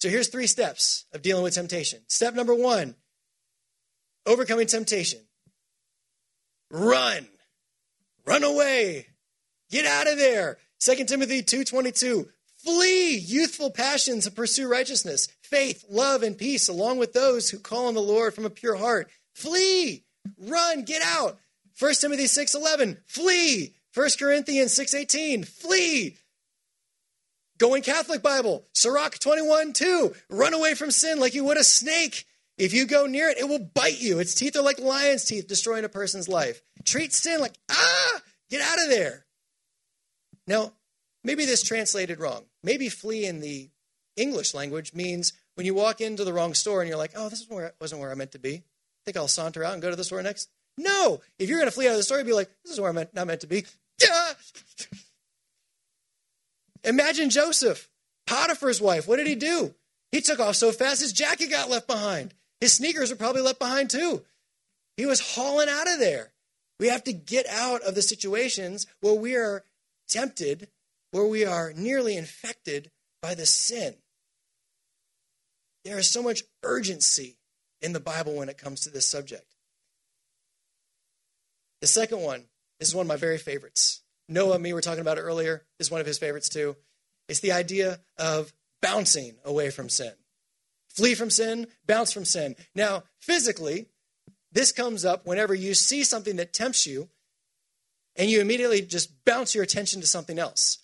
So 0.00 0.08
here's 0.08 0.28
three 0.28 0.46
steps 0.46 1.04
of 1.12 1.22
dealing 1.22 1.42
with 1.42 1.54
temptation. 1.54 2.00
Step 2.08 2.34
number 2.34 2.54
one 2.54 2.94
overcoming 4.26 4.66
temptation. 4.66 5.20
Run. 6.70 7.26
Run 8.24 8.44
away. 8.44 9.06
Get 9.70 9.86
out 9.86 10.08
of 10.08 10.16
there. 10.16 10.58
2 10.78 11.06
Timothy 11.06 11.42
2:22. 11.42 12.30
Flee 12.56 13.16
youthful 13.16 13.70
passions 13.70 14.26
and 14.26 14.36
pursue 14.36 14.68
righteousness, 14.68 15.28
faith, 15.42 15.84
love, 15.88 16.22
and 16.22 16.36
peace, 16.36 16.68
along 16.68 16.98
with 16.98 17.14
those 17.14 17.48
who 17.48 17.58
call 17.58 17.86
on 17.86 17.94
the 17.94 18.02
Lord 18.02 18.34
from 18.34 18.44
a 18.44 18.50
pure 18.50 18.76
heart. 18.76 19.10
Flee. 19.34 20.04
Run. 20.38 20.84
Get 20.84 21.02
out. 21.02 21.38
1 21.78 22.00
Timothy 22.02 22.26
6:11. 22.26 23.02
Flee. 23.06 23.74
1 23.94 24.18
Corinthians 24.18 24.74
6:18. 24.74 25.44
Flee. 25.44 26.16
Going 27.58 27.82
Catholic 27.82 28.22
Bible, 28.22 28.66
Sirach 28.74 29.18
21 29.18 29.72
2. 29.72 30.14
Run 30.30 30.54
away 30.54 30.74
from 30.74 30.90
sin 30.90 31.20
like 31.20 31.34
you 31.34 31.44
would 31.44 31.58
a 31.58 31.64
snake. 31.64 32.26
If 32.56 32.72
you 32.72 32.86
go 32.86 33.06
near 33.06 33.28
it, 33.28 33.38
it 33.38 33.48
will 33.48 33.58
bite 33.58 34.00
you. 34.00 34.18
Its 34.18 34.34
teeth 34.34 34.56
are 34.56 34.62
like 34.62 34.78
lion's 34.78 35.24
teeth, 35.24 35.46
destroying 35.46 35.84
a 35.84 35.88
person's 35.88 36.28
life. 36.28 36.62
Treat 36.84 37.12
sin 37.12 37.40
like, 37.40 37.54
ah, 37.70 38.20
Get 38.50 38.60
out 38.60 38.82
of 38.82 38.90
there. 38.90 39.24
Now, 40.46 40.72
maybe 41.22 41.46
this 41.46 41.62
translated 41.62 42.18
wrong. 42.18 42.44
Maybe 42.64 42.88
flee 42.88 43.24
in 43.24 43.40
the 43.40 43.70
English 44.16 44.54
language 44.54 44.92
means 44.92 45.32
when 45.54 45.66
you 45.66 45.74
walk 45.74 46.00
into 46.00 46.24
the 46.24 46.32
wrong 46.32 46.54
store 46.54 46.80
and 46.80 46.88
you're 46.88 46.98
like, 46.98 47.12
oh, 47.14 47.28
this 47.28 47.46
wasn't 47.48 48.00
where 48.00 48.10
I 48.10 48.14
meant 48.14 48.32
to 48.32 48.38
be. 48.38 48.54
I 48.56 49.02
think 49.04 49.16
I'll 49.16 49.28
saunter 49.28 49.64
out 49.64 49.72
and 49.72 49.80
go 49.80 49.88
to 49.88 49.96
the 49.96 50.04
store 50.04 50.22
next. 50.22 50.50
No, 50.80 51.20
if 51.38 51.48
you're 51.48 51.58
going 51.58 51.68
to 51.68 51.74
flee 51.74 51.86
out 51.86 51.92
of 51.92 51.98
the 51.98 52.02
story, 52.02 52.24
be 52.24 52.32
like, 52.32 52.48
this 52.64 52.72
is 52.72 52.80
where 52.80 52.88
I'm 52.88 53.06
not 53.12 53.26
meant 53.26 53.42
to 53.42 53.46
be. 53.46 53.64
Imagine 56.84 57.28
Joseph, 57.28 57.88
Potiphar's 58.26 58.80
wife. 58.80 59.06
What 59.06 59.16
did 59.16 59.26
he 59.26 59.34
do? 59.34 59.74
He 60.10 60.22
took 60.22 60.40
off 60.40 60.56
so 60.56 60.72
fast 60.72 61.02
his 61.02 61.12
jacket 61.12 61.50
got 61.50 61.68
left 61.68 61.86
behind. 61.86 62.34
His 62.60 62.72
sneakers 62.74 63.10
were 63.10 63.16
probably 63.16 63.42
left 63.42 63.58
behind 63.58 63.90
too. 63.90 64.22
He 64.96 65.04
was 65.06 65.34
hauling 65.34 65.68
out 65.68 65.88
of 65.88 65.98
there. 65.98 66.32
We 66.78 66.88
have 66.88 67.04
to 67.04 67.12
get 67.12 67.46
out 67.46 67.82
of 67.82 67.94
the 67.94 68.02
situations 68.02 68.86
where 69.00 69.14
we 69.14 69.36
are 69.36 69.64
tempted, 70.08 70.68
where 71.10 71.26
we 71.26 71.44
are 71.44 71.74
nearly 71.76 72.16
infected 72.16 72.90
by 73.20 73.34
the 73.34 73.46
sin. 73.46 73.96
There 75.84 75.98
is 75.98 76.08
so 76.08 76.22
much 76.22 76.42
urgency 76.62 77.36
in 77.82 77.92
the 77.92 78.00
Bible 78.00 78.34
when 78.34 78.48
it 78.48 78.58
comes 78.58 78.80
to 78.82 78.90
this 78.90 79.06
subject. 79.06 79.49
The 81.80 81.86
second 81.86 82.20
one 82.20 82.44
is 82.78 82.94
one 82.94 83.04
of 83.04 83.08
my 83.08 83.16
very 83.16 83.38
favorites. 83.38 84.02
Noah, 84.28 84.58
me, 84.58 84.72
were 84.72 84.80
talking 84.80 85.00
about 85.00 85.18
it 85.18 85.22
earlier, 85.22 85.64
is 85.78 85.90
one 85.90 86.00
of 86.00 86.06
his 86.06 86.18
favorites 86.18 86.48
too. 86.48 86.76
It's 87.28 87.40
the 87.40 87.52
idea 87.52 88.00
of 88.18 88.52
bouncing 88.80 89.36
away 89.44 89.70
from 89.70 89.88
sin. 89.88 90.12
Flee 90.88 91.14
from 91.14 91.30
sin, 91.30 91.66
bounce 91.86 92.12
from 92.12 92.24
sin. 92.24 92.56
Now, 92.74 93.04
physically, 93.20 93.86
this 94.52 94.72
comes 94.72 95.04
up 95.04 95.26
whenever 95.26 95.54
you 95.54 95.74
see 95.74 96.04
something 96.04 96.36
that 96.36 96.52
tempts 96.52 96.86
you 96.86 97.08
and 98.16 98.28
you 98.28 98.40
immediately 98.40 98.82
just 98.82 99.24
bounce 99.24 99.54
your 99.54 99.64
attention 99.64 100.00
to 100.00 100.06
something 100.06 100.38
else. 100.38 100.78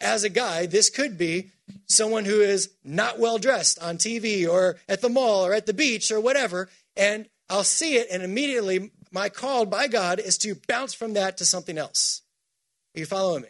As 0.00 0.24
a 0.24 0.28
guy, 0.28 0.66
this 0.66 0.90
could 0.90 1.18
be 1.18 1.50
someone 1.86 2.24
who 2.24 2.40
is 2.40 2.70
not 2.84 3.18
well 3.18 3.38
dressed 3.38 3.78
on 3.82 3.96
TV 3.96 4.48
or 4.48 4.76
at 4.88 5.00
the 5.00 5.08
mall 5.08 5.44
or 5.44 5.52
at 5.52 5.66
the 5.66 5.74
beach 5.74 6.12
or 6.12 6.20
whatever, 6.20 6.68
and 6.96 7.28
I'll 7.48 7.64
see 7.64 7.96
it, 7.96 8.08
and 8.10 8.22
immediately 8.22 8.90
my 9.16 9.30
call 9.30 9.64
by 9.64 9.88
God 9.88 10.20
is 10.20 10.36
to 10.36 10.60
bounce 10.68 10.92
from 10.92 11.14
that 11.14 11.38
to 11.38 11.46
something 11.46 11.78
else. 11.78 12.20
Are 12.94 13.00
you 13.00 13.06
following 13.06 13.44
me? 13.44 13.48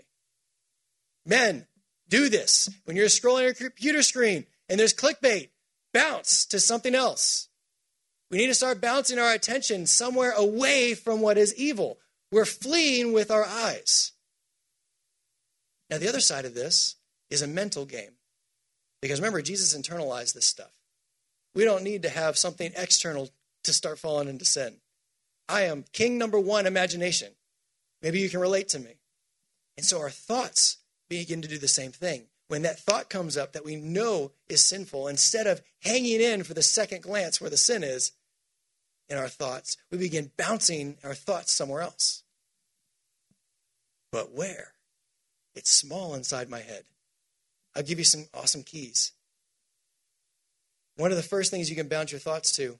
Men, 1.26 1.66
do 2.08 2.28
this. 2.28 2.70
When 2.84 2.96
you're 2.96 3.06
scrolling 3.06 3.42
your 3.42 3.52
computer 3.52 4.04
screen 4.04 4.46
and 4.68 4.78
there's 4.78 4.94
clickbait, 4.94 5.48
bounce 5.92 6.46
to 6.46 6.60
something 6.60 6.94
else. 6.94 7.48
We 8.30 8.38
need 8.38 8.46
to 8.46 8.54
start 8.54 8.80
bouncing 8.80 9.18
our 9.18 9.32
attention 9.32 9.86
somewhere 9.86 10.30
away 10.30 10.94
from 10.94 11.20
what 11.20 11.36
is 11.36 11.52
evil. 11.56 11.98
We're 12.30 12.44
fleeing 12.44 13.12
with 13.12 13.32
our 13.32 13.44
eyes. 13.44 14.12
Now, 15.90 15.98
the 15.98 16.08
other 16.08 16.20
side 16.20 16.44
of 16.44 16.54
this 16.54 16.94
is 17.28 17.42
a 17.42 17.48
mental 17.48 17.86
game. 17.86 18.18
Because 19.02 19.18
remember, 19.18 19.42
Jesus 19.42 19.76
internalized 19.76 20.34
this 20.34 20.46
stuff. 20.46 20.78
We 21.56 21.64
don't 21.64 21.82
need 21.82 22.02
to 22.02 22.08
have 22.08 22.38
something 22.38 22.70
external 22.76 23.30
to 23.64 23.72
start 23.72 23.98
falling 23.98 24.28
into 24.28 24.44
sin. 24.44 24.76
I 25.48 25.62
am 25.62 25.84
king 25.92 26.18
number 26.18 26.38
one, 26.38 26.66
imagination. 26.66 27.32
Maybe 28.02 28.20
you 28.20 28.28
can 28.28 28.40
relate 28.40 28.68
to 28.70 28.78
me. 28.78 28.94
And 29.76 29.84
so 29.84 29.98
our 30.00 30.10
thoughts 30.10 30.78
begin 31.08 31.42
to 31.42 31.48
do 31.48 31.58
the 31.58 31.68
same 31.68 31.92
thing. 31.92 32.26
When 32.48 32.62
that 32.62 32.78
thought 32.78 33.10
comes 33.10 33.36
up 33.36 33.52
that 33.52 33.64
we 33.64 33.76
know 33.76 34.32
is 34.48 34.64
sinful, 34.64 35.08
instead 35.08 35.46
of 35.46 35.62
hanging 35.82 36.20
in 36.20 36.44
for 36.44 36.54
the 36.54 36.62
second 36.62 37.02
glance 37.02 37.40
where 37.40 37.50
the 37.50 37.56
sin 37.56 37.82
is 37.82 38.12
in 39.08 39.18
our 39.18 39.28
thoughts, 39.28 39.76
we 39.90 39.98
begin 39.98 40.30
bouncing 40.36 40.98
our 41.02 41.14
thoughts 41.14 41.52
somewhere 41.52 41.82
else. 41.82 42.22
But 44.12 44.32
where? 44.32 44.72
It's 45.54 45.70
small 45.70 46.14
inside 46.14 46.48
my 46.48 46.60
head. 46.60 46.84
I'll 47.74 47.82
give 47.82 47.98
you 47.98 48.04
some 48.04 48.26
awesome 48.32 48.62
keys. 48.62 49.12
One 50.96 51.10
of 51.10 51.16
the 51.16 51.22
first 51.22 51.50
things 51.50 51.68
you 51.68 51.76
can 51.76 51.88
bounce 51.88 52.12
your 52.12 52.20
thoughts 52.20 52.52
to 52.56 52.78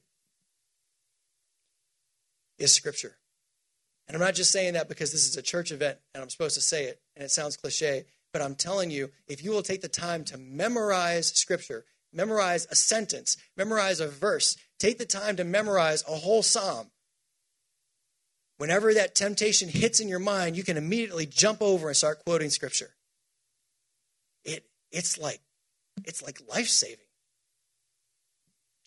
is 2.59 2.73
Scripture. 2.73 3.17
And 4.07 4.17
I'm 4.17 4.23
not 4.23 4.35
just 4.35 4.53
saying 4.53 4.75
that 4.75 4.89
because 4.89 5.13
this 5.13 5.27
is 5.27 5.37
a 5.37 5.43
church 5.43 5.73
event 5.73 5.99
and 6.15 6.23
I'm 6.23 6.31
supposed 6.31 6.55
to 6.55 6.61
say 6.61 6.85
it 6.85 7.01
and 7.15 7.25
it 7.25 7.31
sounds 7.31 7.57
cliche, 7.57 8.05
but 8.33 8.43
I'm 8.43 8.55
telling 8.55 8.91
you, 8.91 9.11
if 9.27 9.43
you 9.43 9.51
will 9.51 9.63
take 9.63 9.83
the 9.83 9.89
time 9.89 10.25
to 10.25 10.39
memorize 10.39 11.29
Scripture, 11.29 11.85
memorize 12.13 12.67
a 12.71 12.77
sentence, 12.77 13.37
memorize 13.57 14.01
a 14.01 14.09
verse, 14.09 14.57
take 14.79 14.99
the 14.99 15.07
time 15.07 15.37
to 15.37 15.45
memorize 15.45 16.05
a 16.09 16.13
whole 16.13 16.43
psalm, 16.43 16.91
whenever 18.59 18.95
that 18.95 19.15
temptation 19.15 19.69
hits 19.69 20.01
in 20.01 20.09
your 20.09 20.19
mind, 20.19 20.57
you 20.57 20.65
can 20.65 20.77
immediately 20.77 21.27
jump 21.27 21.61
over 21.61 21.89
and 21.89 21.97
start 21.97 22.25
quoting 22.25 22.51
Scripture. 22.51 22.95
It, 24.45 24.65
it's 24.93 25.19
like 25.19 25.41
it's 26.05 26.23
like 26.23 26.41
life 26.49 26.69
saving. 26.69 26.99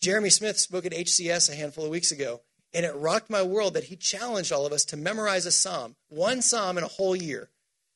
Jeremy 0.00 0.30
Smith 0.30 0.58
spoke 0.58 0.86
at 0.86 0.92
HCS 0.92 1.50
a 1.50 1.54
handful 1.54 1.84
of 1.84 1.90
weeks 1.90 2.12
ago, 2.12 2.40
and 2.72 2.86
it 2.86 2.94
rocked 2.94 3.30
my 3.30 3.42
world 3.42 3.74
that 3.74 3.84
he 3.84 3.96
challenged 3.96 4.52
all 4.52 4.66
of 4.66 4.72
us 4.72 4.84
to 4.86 4.96
memorize 4.96 5.46
a 5.46 5.52
psalm, 5.52 5.96
one 6.08 6.42
psalm 6.42 6.78
in 6.78 6.84
a 6.84 6.88
whole 6.88 7.16
year. 7.16 7.50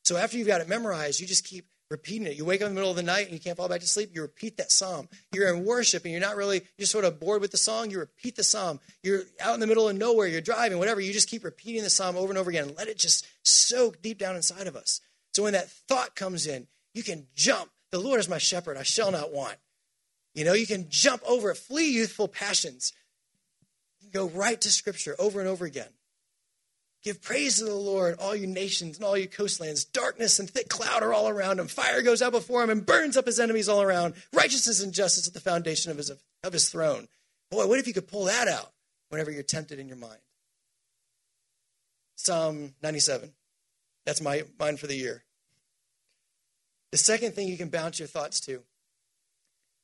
So 0.04 0.16
after 0.16 0.37
you've 0.37 0.48
got 0.48 0.60
it 0.60 0.68
memorized, 0.68 1.20
you 1.20 1.26
just 1.26 1.46
keep 1.46 1.66
repeating 1.90 2.26
it. 2.26 2.37
You 2.37 2.44
wake 2.44 2.60
up 2.60 2.68
in 2.68 2.74
the 2.74 2.78
middle 2.78 2.90
of 2.90 2.96
the 2.96 3.02
night 3.02 3.26
and 3.26 3.32
you 3.32 3.38
can't 3.38 3.56
fall 3.56 3.68
back 3.68 3.80
to 3.80 3.87
sleep, 3.87 4.10
you 4.12 4.22
repeat 4.22 4.56
that 4.56 4.72
psalm. 4.72 5.08
You're 5.32 5.54
in 5.54 5.64
worship 5.64 6.04
and 6.04 6.12
you're 6.12 6.20
not 6.20 6.37
really, 6.37 6.62
you're 6.76 6.87
sort 6.87 7.04
of 7.04 7.20
bored 7.20 7.40
with 7.40 7.52
the 7.52 7.56
song, 7.56 7.90
you 7.90 7.98
repeat 7.98 8.37
the 8.37 8.42
psalm. 8.42 8.80
You're 9.02 9.22
out 9.40 9.54
in 9.54 9.60
the 9.60 9.66
middle 9.66 9.88
of 9.88 9.96
nowhere, 9.96 10.26
you're 10.26 10.40
driving, 10.40 10.78
whatever, 10.78 11.00
you 11.00 11.12
just 11.12 11.28
keep 11.28 11.44
repeating 11.44 11.82
the 11.82 11.90
psalm 11.90 12.16
over 12.16 12.30
and 12.30 12.38
over 12.38 12.50
again 12.50 12.68
and 12.68 12.76
let 12.76 12.88
it 12.88 12.98
just 12.98 13.26
soak 13.42 14.02
deep 14.02 14.18
down 14.18 14.37
inside 14.37 14.66
of 14.66 14.76
us. 14.76 15.00
So 15.34 15.44
when 15.44 15.52
that 15.52 15.70
thought 15.70 16.16
comes 16.16 16.46
in, 16.46 16.66
you 16.94 17.02
can 17.02 17.26
jump. 17.34 17.70
The 17.90 17.98
Lord 17.98 18.18
is 18.18 18.28
my 18.28 18.38
shepherd, 18.38 18.76
I 18.76 18.82
shall 18.82 19.12
not 19.12 19.32
want. 19.32 19.56
You 20.34 20.44
know, 20.44 20.52
you 20.52 20.66
can 20.66 20.87
jump 20.88 21.22
over 21.26 21.50
it, 21.50 21.56
flee 21.56 21.92
youthful 21.92 22.26
passions 22.26 22.92
go 24.14 24.29
right 24.29 24.61
to 24.61 24.70
Scripture 24.70 25.14
over 25.18 25.40
and 25.40 25.48
over 25.48 25.64
again. 25.66 25.90
Give 27.03 27.20
praise 27.20 27.59
to 27.59 27.66
the 27.66 27.74
Lord, 27.74 28.16
all 28.18 28.35
you 28.35 28.46
nations 28.46 28.96
and 28.96 29.05
all 29.05 29.18
you 29.18 29.29
coastlands. 29.29 29.85
Darkness 29.85 30.38
and 30.38 30.48
thick 30.48 30.70
cloud 30.70 31.03
are 31.03 31.12
all 31.12 31.29
around 31.29 31.59
him. 31.59 31.66
Fire 31.66 32.00
goes 32.00 32.22
out 32.22 32.33
before 32.33 32.62
him 32.62 32.70
and 32.70 32.87
burns 32.87 33.18
up 33.18 33.27
his 33.27 33.38
enemies 33.38 33.68
all 33.68 33.83
around. 33.83 34.14
Righteousness 34.33 34.83
and 34.83 34.94
justice 34.94 35.29
at 35.29 35.35
the 35.35 35.40
foundation 35.40 35.90
of 35.90 35.98
his, 35.98 36.11
of 36.42 36.53
his 36.53 36.70
throne. 36.70 37.09
Boy, 37.50 37.66
what 37.66 37.79
if 37.79 37.87
you 37.87 37.92
could 37.92 38.09
pull 38.09 38.24
that 38.24 38.48
out 38.48 38.72
whenever 39.11 39.31
you're 39.31 39.42
tempted 39.42 39.79
in 39.79 39.87
your 39.87 39.98
mind? 39.98 40.20
Psalm 42.16 42.74
97. 42.83 43.33
That's 44.07 44.22
my 44.22 44.44
mine 44.59 44.79
for 44.79 44.87
the 44.87 44.96
year. 44.96 45.24
The 46.90 46.98
second 46.98 47.33
thing 47.33 47.48
you 47.48 47.59
can 47.59 47.68
bounce 47.68 47.98
your 47.98 48.09
thoughts 48.09 48.40
to 48.40 48.62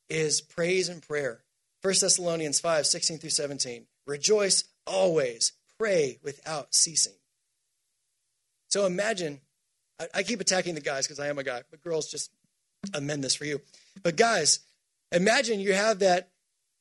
is 0.08 0.40
praise 0.40 0.88
and 0.88 1.02
prayer. 1.02 1.42
1 1.82 1.94
Thessalonians 2.00 2.60
5, 2.60 2.86
16 2.86 3.18
through 3.18 3.30
17. 3.30 3.86
Rejoice 4.10 4.64
always. 4.86 5.52
Pray 5.78 6.18
without 6.22 6.74
ceasing. 6.74 7.14
So 8.68 8.84
imagine, 8.84 9.40
I, 9.98 10.08
I 10.16 10.22
keep 10.22 10.40
attacking 10.40 10.74
the 10.74 10.80
guys 10.80 11.06
because 11.06 11.20
I 11.20 11.28
am 11.28 11.38
a 11.38 11.44
guy, 11.44 11.62
but 11.70 11.82
girls 11.82 12.10
just 12.10 12.30
amend 12.92 13.24
this 13.24 13.34
for 13.34 13.44
you. 13.44 13.60
But 14.02 14.16
guys, 14.16 14.60
imagine 15.12 15.60
you 15.60 15.72
have 15.72 16.00
that 16.00 16.28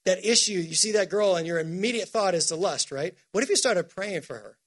that 0.06 0.26
issue, 0.26 0.54
you 0.54 0.74
see 0.74 0.94
that 0.94 1.10
girl 1.10 1.36
and 1.36 1.46
your 1.46 1.60
immediate 1.60 2.10
thought 2.10 2.34
is 2.34 2.48
to 2.48 2.56
lust, 2.56 2.92
right? 2.92 3.14
What 3.32 3.44
if 3.44 3.50
you 3.50 3.56
started 3.56 3.90
praying 3.90 4.22
for 4.22 4.36
her? 4.36 4.58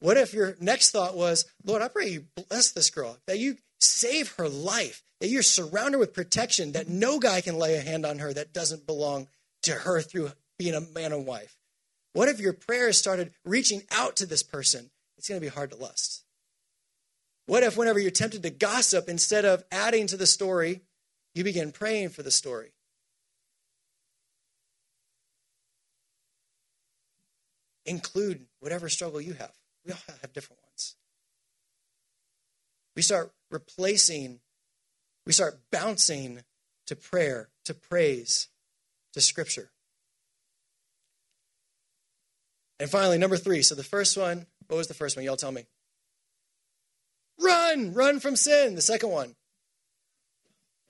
What 0.00 0.16
if 0.16 0.34
your 0.34 0.56
next 0.60 0.90
thought 0.90 1.16
was, 1.16 1.46
Lord, 1.64 1.80
I 1.80 1.88
pray 1.88 2.08
you 2.08 2.24
bless 2.48 2.72
this 2.72 2.90
girl, 2.90 3.16
that 3.26 3.38
you 3.38 3.56
save 3.80 4.32
her 4.32 4.48
life, 4.48 5.02
that 5.20 5.28
you're 5.28 5.42
surrounded 5.42 5.98
with 5.98 6.12
protection, 6.12 6.72
that 6.72 6.88
no 6.88 7.18
guy 7.20 7.40
can 7.40 7.56
lay 7.56 7.76
a 7.76 7.80
hand 7.80 8.04
on 8.04 8.18
her 8.18 8.32
that 8.32 8.52
doesn't 8.52 8.86
belong 8.86 9.28
to 9.62 9.72
her 9.72 10.02
through 10.02 10.32
being 10.58 10.74
a 10.74 10.80
man 10.80 11.12
and 11.12 11.24
wife? 11.24 11.56
What 12.12 12.28
if 12.28 12.40
your 12.40 12.52
prayers 12.52 12.98
started 12.98 13.32
reaching 13.44 13.82
out 13.90 14.16
to 14.16 14.26
this 14.26 14.42
person? 14.42 14.90
It's 15.16 15.28
going 15.28 15.40
to 15.40 15.44
be 15.44 15.52
hard 15.52 15.70
to 15.70 15.76
lust. 15.76 16.24
What 17.46 17.62
if, 17.62 17.76
whenever 17.76 17.98
you're 17.98 18.10
tempted 18.10 18.42
to 18.42 18.50
gossip, 18.50 19.08
instead 19.08 19.44
of 19.44 19.64
adding 19.72 20.06
to 20.08 20.16
the 20.16 20.26
story, 20.26 20.82
you 21.34 21.42
begin 21.42 21.72
praying 21.72 22.10
for 22.10 22.22
the 22.22 22.30
story? 22.30 22.72
Include 27.84 28.46
whatever 28.60 28.88
struggle 28.88 29.20
you 29.20 29.32
have. 29.32 29.52
We 29.84 29.92
all 29.92 29.98
have 30.20 30.32
different 30.32 30.62
ones. 30.62 30.94
We 32.94 33.02
start 33.02 33.32
replacing, 33.50 34.40
we 35.26 35.32
start 35.32 35.60
bouncing 35.72 36.42
to 36.86 36.94
prayer, 36.94 37.48
to 37.64 37.74
praise, 37.74 38.48
to 39.14 39.20
scripture. 39.20 39.71
And 42.82 42.90
finally, 42.90 43.16
number 43.16 43.36
three. 43.36 43.62
So 43.62 43.76
the 43.76 43.84
first 43.84 44.18
one, 44.18 44.44
what 44.66 44.76
was 44.76 44.88
the 44.88 44.94
first 44.94 45.14
one? 45.16 45.24
Y'all 45.24 45.36
tell 45.36 45.52
me. 45.52 45.66
Run, 47.40 47.94
run 47.94 48.18
from 48.18 48.34
sin. 48.34 48.74
The 48.74 48.82
second 48.82 49.10
one, 49.10 49.36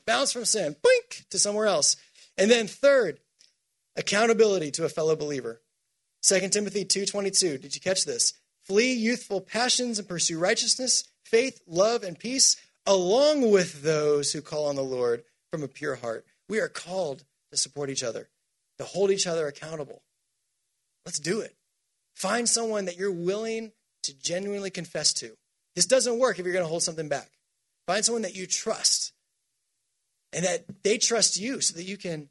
bounce 0.06 0.32
from 0.32 0.46
sin, 0.46 0.74
blink 0.82 1.26
to 1.28 1.38
somewhere 1.38 1.66
else. 1.66 1.98
And 2.38 2.50
then 2.50 2.66
third, 2.66 3.18
accountability 3.94 4.70
to 4.70 4.86
a 4.86 4.88
fellow 4.88 5.16
believer. 5.16 5.60
2 6.22 6.48
Timothy 6.48 6.86
2:22. 6.86 7.60
Did 7.60 7.74
you 7.74 7.80
catch 7.82 8.06
this? 8.06 8.32
Flee 8.62 8.94
youthful 8.94 9.42
passions 9.42 9.98
and 9.98 10.08
pursue 10.08 10.38
righteousness, 10.38 11.04
faith, 11.26 11.60
love, 11.66 12.04
and 12.04 12.18
peace, 12.18 12.56
along 12.86 13.50
with 13.50 13.82
those 13.82 14.32
who 14.32 14.40
call 14.40 14.64
on 14.64 14.76
the 14.76 14.82
Lord 14.82 15.24
from 15.50 15.62
a 15.62 15.68
pure 15.68 15.96
heart. 15.96 16.24
We 16.48 16.58
are 16.58 16.70
called 16.70 17.24
to 17.50 17.58
support 17.58 17.90
each 17.90 18.02
other, 18.02 18.30
to 18.78 18.84
hold 18.84 19.10
each 19.10 19.26
other 19.26 19.46
accountable. 19.46 20.02
Let's 21.04 21.18
do 21.18 21.40
it. 21.40 21.54
Find 22.14 22.48
someone 22.48 22.84
that 22.84 22.96
you're 22.96 23.10
willing 23.10 23.72
to 24.02 24.14
genuinely 24.18 24.70
confess 24.70 25.12
to. 25.14 25.36
This 25.74 25.86
doesn't 25.86 26.18
work 26.18 26.38
if 26.38 26.44
you're 26.44 26.52
going 26.52 26.64
to 26.64 26.68
hold 26.68 26.82
something 26.82 27.08
back. 27.08 27.30
Find 27.86 28.04
someone 28.04 28.22
that 28.22 28.36
you 28.36 28.46
trust 28.46 29.12
and 30.32 30.44
that 30.44 30.64
they 30.82 30.98
trust 30.98 31.38
you 31.38 31.60
so 31.60 31.74
that 31.76 31.84
you 31.84 31.96
can 31.96 32.28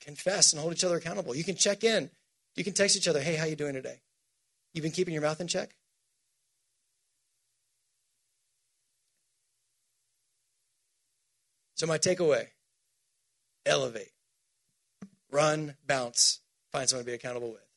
confess 0.00 0.52
and 0.52 0.60
hold 0.60 0.72
each 0.72 0.84
other 0.84 0.96
accountable. 0.96 1.34
You 1.34 1.44
can 1.44 1.56
check 1.56 1.84
in. 1.84 2.10
You 2.56 2.64
can 2.64 2.72
text 2.72 2.96
each 2.96 3.06
other, 3.06 3.20
"Hey, 3.20 3.36
how 3.36 3.44
you 3.44 3.56
doing 3.56 3.74
today? 3.74 4.00
You 4.72 4.82
been 4.82 4.90
keeping 4.90 5.14
your 5.14 5.22
mouth 5.22 5.40
in 5.40 5.46
check?" 5.46 5.76
So 11.74 11.86
my 11.86 11.98
takeaway, 11.98 12.48
elevate. 13.64 14.12
Run, 15.30 15.76
bounce, 15.86 16.40
find 16.72 16.88
someone 16.88 17.04
to 17.04 17.10
be 17.10 17.14
accountable 17.14 17.52
with. 17.52 17.67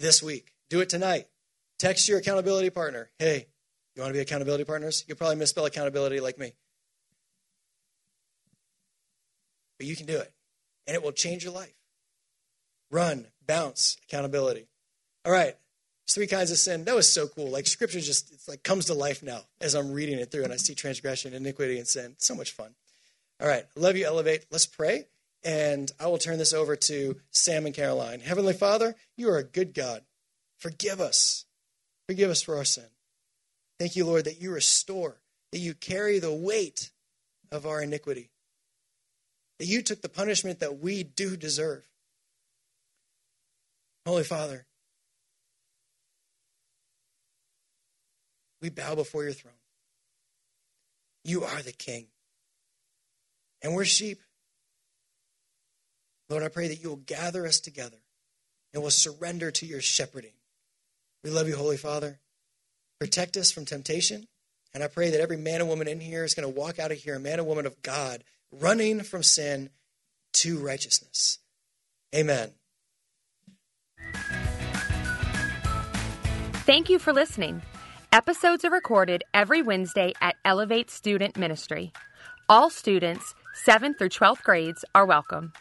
This 0.00 0.22
week, 0.22 0.54
do 0.70 0.80
it 0.80 0.88
tonight. 0.88 1.26
Text 1.78 2.08
your 2.08 2.18
accountability 2.18 2.70
partner. 2.70 3.10
Hey, 3.18 3.48
you 3.94 4.00
want 4.00 4.08
to 4.08 4.16
be 4.16 4.22
accountability 4.22 4.64
partners? 4.64 5.04
You'll 5.06 5.18
probably 5.18 5.36
misspell 5.36 5.66
accountability 5.66 6.20
like 6.20 6.38
me. 6.38 6.54
But 9.78 9.86
you 9.86 9.94
can 9.94 10.06
do 10.06 10.16
it, 10.16 10.32
and 10.86 10.94
it 10.94 11.02
will 11.02 11.12
change 11.12 11.44
your 11.44 11.52
life. 11.52 11.74
Run, 12.90 13.26
bounce, 13.46 13.98
accountability. 14.04 14.68
All 15.26 15.32
right, 15.32 15.54
three 16.08 16.26
kinds 16.26 16.50
of 16.50 16.56
sin. 16.56 16.86
That 16.86 16.94
was 16.94 17.12
so 17.12 17.28
cool. 17.28 17.50
Like 17.50 17.66
scripture 17.66 18.00
just 18.00 18.32
it's 18.32 18.48
like 18.48 18.62
comes 18.62 18.86
to 18.86 18.94
life 18.94 19.22
now 19.22 19.42
as 19.60 19.74
I'm 19.74 19.92
reading 19.92 20.18
it 20.18 20.30
through 20.30 20.44
and 20.44 20.52
I 20.52 20.56
see 20.56 20.74
transgression, 20.74 21.34
iniquity, 21.34 21.76
and 21.76 21.86
sin. 21.86 22.14
So 22.16 22.34
much 22.34 22.52
fun. 22.52 22.74
All 23.38 23.46
right, 23.46 23.66
love 23.76 23.98
you, 23.98 24.06
Elevate. 24.06 24.46
Let's 24.50 24.64
pray. 24.64 25.08
And 25.42 25.90
I 25.98 26.06
will 26.06 26.18
turn 26.18 26.38
this 26.38 26.52
over 26.52 26.76
to 26.76 27.16
Sam 27.30 27.64
and 27.66 27.74
Caroline. 27.74 28.20
Heavenly 28.20 28.52
Father, 28.52 28.94
you 29.16 29.30
are 29.30 29.38
a 29.38 29.44
good 29.44 29.72
God. 29.72 30.02
Forgive 30.58 31.00
us. 31.00 31.46
Forgive 32.06 32.30
us 32.30 32.42
for 32.42 32.56
our 32.56 32.64
sin. 32.64 32.84
Thank 33.78 33.96
you, 33.96 34.04
Lord, 34.04 34.24
that 34.24 34.40
you 34.40 34.52
restore, 34.52 35.22
that 35.52 35.58
you 35.58 35.72
carry 35.72 36.18
the 36.18 36.34
weight 36.34 36.90
of 37.50 37.64
our 37.64 37.82
iniquity, 37.82 38.30
that 39.58 39.66
you 39.66 39.80
took 39.82 40.02
the 40.02 40.08
punishment 40.08 40.60
that 40.60 40.78
we 40.78 41.02
do 41.02 41.36
deserve. 41.36 41.88
Holy 44.06 44.24
Father, 44.24 44.66
we 48.60 48.68
bow 48.68 48.94
before 48.94 49.24
your 49.24 49.32
throne. 49.32 49.54
You 51.24 51.44
are 51.44 51.62
the 51.62 51.72
King, 51.72 52.06
and 53.62 53.74
we're 53.74 53.84
sheep. 53.84 54.20
Lord, 56.30 56.44
I 56.44 56.48
pray 56.48 56.68
that 56.68 56.80
you 56.80 56.88
will 56.88 56.96
gather 56.96 57.44
us 57.44 57.58
together 57.58 57.98
and 58.72 58.82
will 58.82 58.90
surrender 58.90 59.50
to 59.50 59.66
your 59.66 59.80
shepherding. 59.80 60.34
We 61.24 61.30
love 61.30 61.48
you, 61.48 61.56
Holy 61.56 61.76
Father. 61.76 62.20
Protect 63.00 63.36
us 63.36 63.50
from 63.50 63.64
temptation. 63.64 64.28
And 64.72 64.84
I 64.84 64.86
pray 64.86 65.10
that 65.10 65.20
every 65.20 65.36
man 65.36 65.60
and 65.60 65.68
woman 65.68 65.88
in 65.88 65.98
here 65.98 66.22
is 66.22 66.34
going 66.34 66.50
to 66.50 66.60
walk 66.60 66.78
out 66.78 66.92
of 66.92 66.98
here, 66.98 67.16
a 67.16 67.20
man 67.20 67.40
and 67.40 67.48
woman 67.48 67.66
of 67.66 67.82
God, 67.82 68.22
running 68.52 69.00
from 69.00 69.24
sin 69.24 69.70
to 70.34 70.58
righteousness. 70.58 71.40
Amen. 72.14 72.52
Thank 76.64 76.88
you 76.88 77.00
for 77.00 77.12
listening. 77.12 77.62
Episodes 78.12 78.64
are 78.64 78.70
recorded 78.70 79.24
every 79.34 79.62
Wednesday 79.62 80.12
at 80.20 80.36
Elevate 80.44 80.90
Student 80.90 81.36
Ministry. 81.36 81.92
All 82.48 82.70
students, 82.70 83.34
7th 83.66 83.98
through 83.98 84.10
12th 84.10 84.42
grades, 84.42 84.84
are 84.94 85.06
welcome. 85.06 85.52